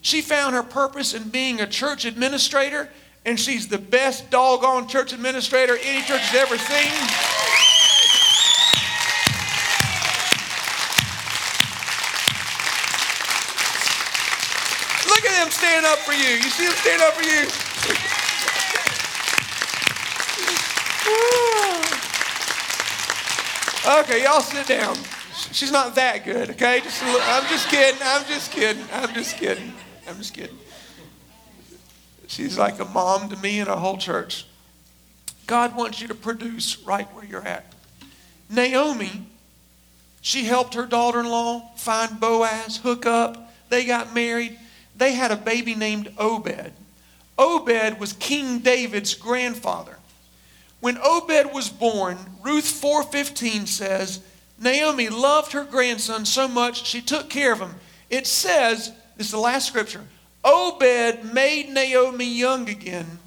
She 0.00 0.20
found 0.20 0.54
her 0.54 0.62
purpose 0.62 1.14
in 1.14 1.28
being 1.28 1.60
a 1.60 1.66
church 1.66 2.04
administrator 2.04 2.88
and 3.24 3.38
she's 3.38 3.68
the 3.68 3.78
best 3.78 4.30
doggone 4.30 4.88
church 4.88 5.12
administrator 5.12 5.76
any 5.82 6.02
church 6.04 6.22
has 6.22 6.34
ever 6.34 6.56
seen. 6.56 6.92
Look 15.08 15.24
at 15.26 15.42
them 15.42 15.50
stand 15.50 15.84
up 15.84 15.98
for 15.98 16.12
you. 16.12 16.36
You 16.36 16.50
see 16.50 16.64
them 16.64 16.74
stand 16.76 17.02
up 17.02 17.14
for 17.14 17.22
you? 17.22 17.67
Okay, 24.00 24.22
y'all 24.24 24.40
sit 24.40 24.66
down. 24.66 24.96
She's 25.52 25.72
not 25.72 25.94
that 25.94 26.24
good, 26.24 26.50
okay? 26.50 26.80
Just 26.80 27.02
I'm 27.04 27.48
just 27.48 27.68
kidding. 27.68 28.00
I'm 28.02 28.24
just 28.26 28.50
kidding. 28.50 28.84
I'm 28.92 29.14
just 29.14 29.36
kidding. 29.36 29.72
I'm 30.08 30.16
just 30.16 30.34
kidding. 30.34 30.58
She's 32.26 32.58
like 32.58 32.78
a 32.78 32.84
mom 32.84 33.30
to 33.30 33.36
me 33.36 33.60
and 33.60 33.68
a 33.68 33.76
whole 33.76 33.96
church. 33.96 34.46
God 35.46 35.74
wants 35.74 36.00
you 36.00 36.08
to 36.08 36.14
produce 36.14 36.78
right 36.80 37.06
where 37.14 37.24
you're 37.24 37.46
at. 37.46 37.72
Naomi, 38.50 39.26
she 40.20 40.44
helped 40.44 40.74
her 40.74 40.86
daughter 40.86 41.20
in 41.20 41.28
law 41.28 41.70
find 41.76 42.20
Boaz, 42.20 42.78
hook 42.78 43.06
up. 43.06 43.52
They 43.70 43.84
got 43.84 44.14
married. 44.14 44.58
They 44.96 45.12
had 45.12 45.30
a 45.30 45.36
baby 45.36 45.74
named 45.74 46.12
Obed. 46.18 46.72
Obed 47.38 48.00
was 48.00 48.12
King 48.14 48.58
David's 48.58 49.14
grandfather. 49.14 49.97
When 50.80 50.98
Obed 50.98 51.52
was 51.52 51.68
born, 51.68 52.18
Ruth 52.42 52.80
4:15 52.80 53.66
says, 53.66 54.20
Naomi 54.60 55.08
loved 55.08 55.52
her 55.52 55.64
grandson 55.64 56.24
so 56.24 56.48
much 56.48 56.86
she 56.86 57.00
took 57.00 57.28
care 57.28 57.52
of 57.52 57.60
him. 57.60 57.74
It 58.10 58.26
says, 58.26 58.92
this 59.16 59.26
is 59.26 59.32
the 59.32 59.38
last 59.38 59.66
scripture, 59.66 60.04
Obed 60.44 61.32
made 61.32 61.70
Naomi 61.70 62.24
young 62.24 62.68
again 62.68 63.18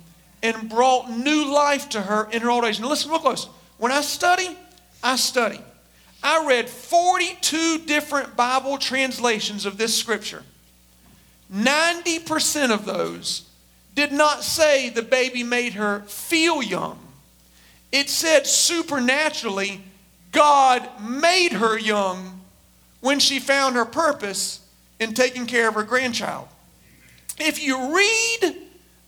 and 0.41 0.69
brought 0.69 1.09
new 1.09 1.45
life 1.53 1.89
to 1.89 2.01
her 2.01 2.29
in 2.31 2.41
her 2.41 2.49
old 2.49 2.65
age. 2.65 2.79
Now, 2.79 2.87
listen 2.87 3.11
real 3.11 3.19
close. 3.19 3.47
When 3.77 3.91
I 3.91 4.01
study, 4.01 4.57
I 5.03 5.15
study. 5.15 5.59
I 6.23 6.45
read 6.47 6.69
42 6.69 7.79
different 7.79 8.35
Bible 8.35 8.77
translations 8.77 9.65
of 9.65 9.77
this 9.77 9.97
scripture. 9.97 10.43
90% 11.53 12.71
of 12.71 12.85
those 12.85 13.47
did 13.95 14.11
not 14.11 14.43
say 14.43 14.89
the 14.89 15.01
baby 15.01 15.43
made 15.43 15.73
her 15.73 16.01
feel 16.01 16.63
young. 16.63 16.99
It 17.91 18.09
said 18.09 18.47
supernaturally, 18.47 19.81
God 20.31 20.87
made 21.01 21.53
her 21.53 21.77
young 21.77 22.41
when 23.01 23.19
she 23.19 23.39
found 23.39 23.75
her 23.75 23.85
purpose 23.85 24.61
in 24.99 25.13
taking 25.13 25.45
care 25.45 25.67
of 25.67 25.75
her 25.75 25.83
grandchild. 25.83 26.47
If 27.39 27.61
you 27.61 27.95
read 27.95 28.55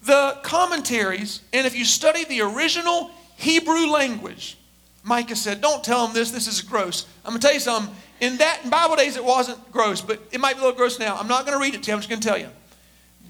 the 0.03 0.39
commentaries 0.43 1.41
and 1.53 1.65
if 1.65 1.75
you 1.75 1.85
study 1.85 2.25
the 2.25 2.41
original 2.41 3.11
Hebrew 3.37 3.87
language, 3.87 4.57
Micah 5.03 5.35
said, 5.35 5.61
Don't 5.61 5.83
tell 5.83 6.05
them 6.05 6.15
this, 6.15 6.31
this 6.31 6.47
is 6.47 6.61
gross. 6.61 7.05
I'm 7.23 7.31
going 7.31 7.41
to 7.41 7.47
tell 7.47 7.53
you 7.53 7.59
something. 7.59 7.93
In 8.19 8.37
that 8.37 8.61
in 8.63 8.69
Bible 8.69 8.95
days, 8.95 9.17
it 9.17 9.23
wasn't 9.23 9.71
gross, 9.71 10.01
but 10.01 10.19
it 10.31 10.39
might 10.39 10.53
be 10.53 10.59
a 10.59 10.63
little 10.63 10.77
gross 10.77 10.97
now. 10.97 11.17
I'm 11.17 11.27
not 11.27 11.45
going 11.45 11.57
to 11.57 11.61
read 11.61 11.75
it 11.75 11.83
to 11.83 11.91
you, 11.91 11.93
I'm 11.93 11.99
just 11.99 12.09
going 12.09 12.21
to 12.21 12.27
tell 12.27 12.37
you. 12.37 12.49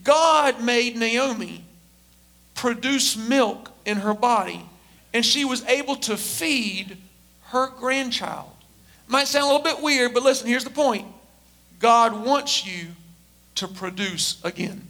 God 0.04 0.62
made 0.62 0.96
Naomi 0.96 1.64
produce 2.54 3.18
milk 3.18 3.72
in 3.86 3.98
her 3.98 4.14
body, 4.14 4.64
and 5.14 5.26
she 5.26 5.46
was 5.46 5.64
able 5.66 5.96
to 5.98 6.18
feed 6.18 6.98
her 7.48 7.68
grandchild. 7.68 8.50
Might 9.08 9.28
sound 9.28 9.46
a 9.46 9.48
little 9.48 9.64
bit 9.64 9.82
weird, 9.82 10.14
but 10.14 10.24
listen, 10.24 10.48
here's 10.48 10.64
the 10.64 10.70
point 10.70 11.06
God 11.80 12.26
wants 12.26 12.66
you 12.66 12.88
to 13.56 13.68
produce 13.68 14.44
again. 14.44 14.88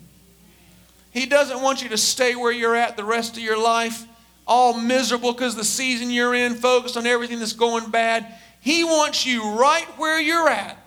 He 1.12 1.25
doesn't 1.25 1.62
want 1.62 1.83
you 1.83 1.89
to 1.89 1.97
stay 1.97 2.36
where 2.36 2.51
you're 2.51 2.75
at 2.75 2.97
the 2.97 3.03
rest 3.03 3.38
of 3.38 3.43
your 3.43 3.62
life, 3.62 4.05
all 4.47 4.79
miserable 4.79 5.33
because 5.33 5.55
the 5.55 5.63
season 5.63 6.09
you're 6.09 6.33
in, 6.33 6.55
focused 6.55 6.97
on 6.97 7.05
everything 7.05 7.39
that's 7.39 7.53
going 7.53 7.91
bad. 7.91 8.25
He 8.62 8.83
wants 8.83 9.25
you 9.25 9.55
right 9.55 9.86
where 9.97 10.19
you're 10.19 10.49
at 10.49 10.77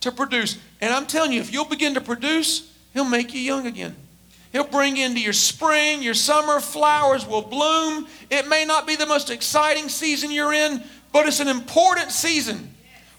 to 0.00 0.10
produce. 0.10 0.58
And 0.80 0.92
I'm 0.92 1.06
telling 1.06 1.32
you, 1.32 1.40
if 1.40 1.52
you'll 1.52 1.66
begin 1.66 1.94
to 1.94 2.00
produce, 2.00 2.66
He'll 2.92 3.04
make 3.04 3.32
you 3.34 3.40
young 3.40 3.66
again. 3.66 3.94
He'll 4.52 4.64
bring 4.64 4.96
into 4.96 5.20
your 5.20 5.32
spring, 5.32 6.02
your 6.02 6.14
summer, 6.14 6.58
flowers 6.58 7.26
will 7.26 7.42
bloom. 7.42 8.06
It 8.30 8.48
may 8.48 8.64
not 8.64 8.86
be 8.86 8.96
the 8.96 9.06
most 9.06 9.30
exciting 9.30 9.88
season 9.88 10.30
you're 10.30 10.52
in, 10.52 10.82
but 11.12 11.26
it's 11.26 11.40
an 11.40 11.48
important 11.48 12.10
season. 12.10 12.74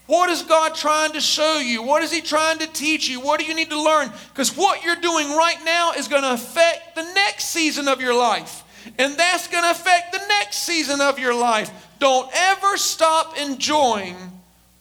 What 0.06 0.28
is 0.28 0.42
God 0.42 0.74
trying 0.74 1.12
to 1.12 1.20
show 1.20 1.58
you? 1.58 1.82
What 1.82 2.02
is 2.02 2.12
He 2.12 2.20
trying 2.20 2.58
to 2.58 2.66
teach 2.66 3.08
you? 3.08 3.20
What 3.20 3.40
do 3.40 3.46
you 3.46 3.54
need 3.54 3.70
to 3.70 3.82
learn? 3.82 4.12
Because 4.28 4.54
what 4.54 4.84
you're 4.84 4.96
doing 4.96 5.28
right 5.30 5.58
now 5.64 5.92
is 5.92 6.06
going 6.08 6.22
to 6.22 6.32
affect 6.32 6.96
the 6.96 7.04
next 7.14 7.46
season 7.46 7.88
of 7.88 8.00
your 8.00 8.14
life. 8.14 8.62
And 8.98 9.16
that's 9.16 9.48
going 9.48 9.64
to 9.64 9.70
affect 9.70 10.12
the 10.12 10.20
next 10.28 10.58
season 10.58 11.00
of 11.00 11.18
your 11.18 11.34
life. 11.34 11.70
Don't 11.98 12.28
ever 12.34 12.76
stop 12.76 13.38
enjoying 13.38 14.16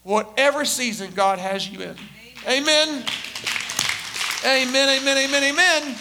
whatever 0.04 0.66
season 0.66 1.12
God 1.14 1.40
has 1.40 1.70
you 1.70 1.80
in. 1.82 1.96
Amen. 2.48 3.06
Amen, 4.44 5.00
amen, 5.00 5.18
amen, 5.18 5.44
amen. 5.44 5.96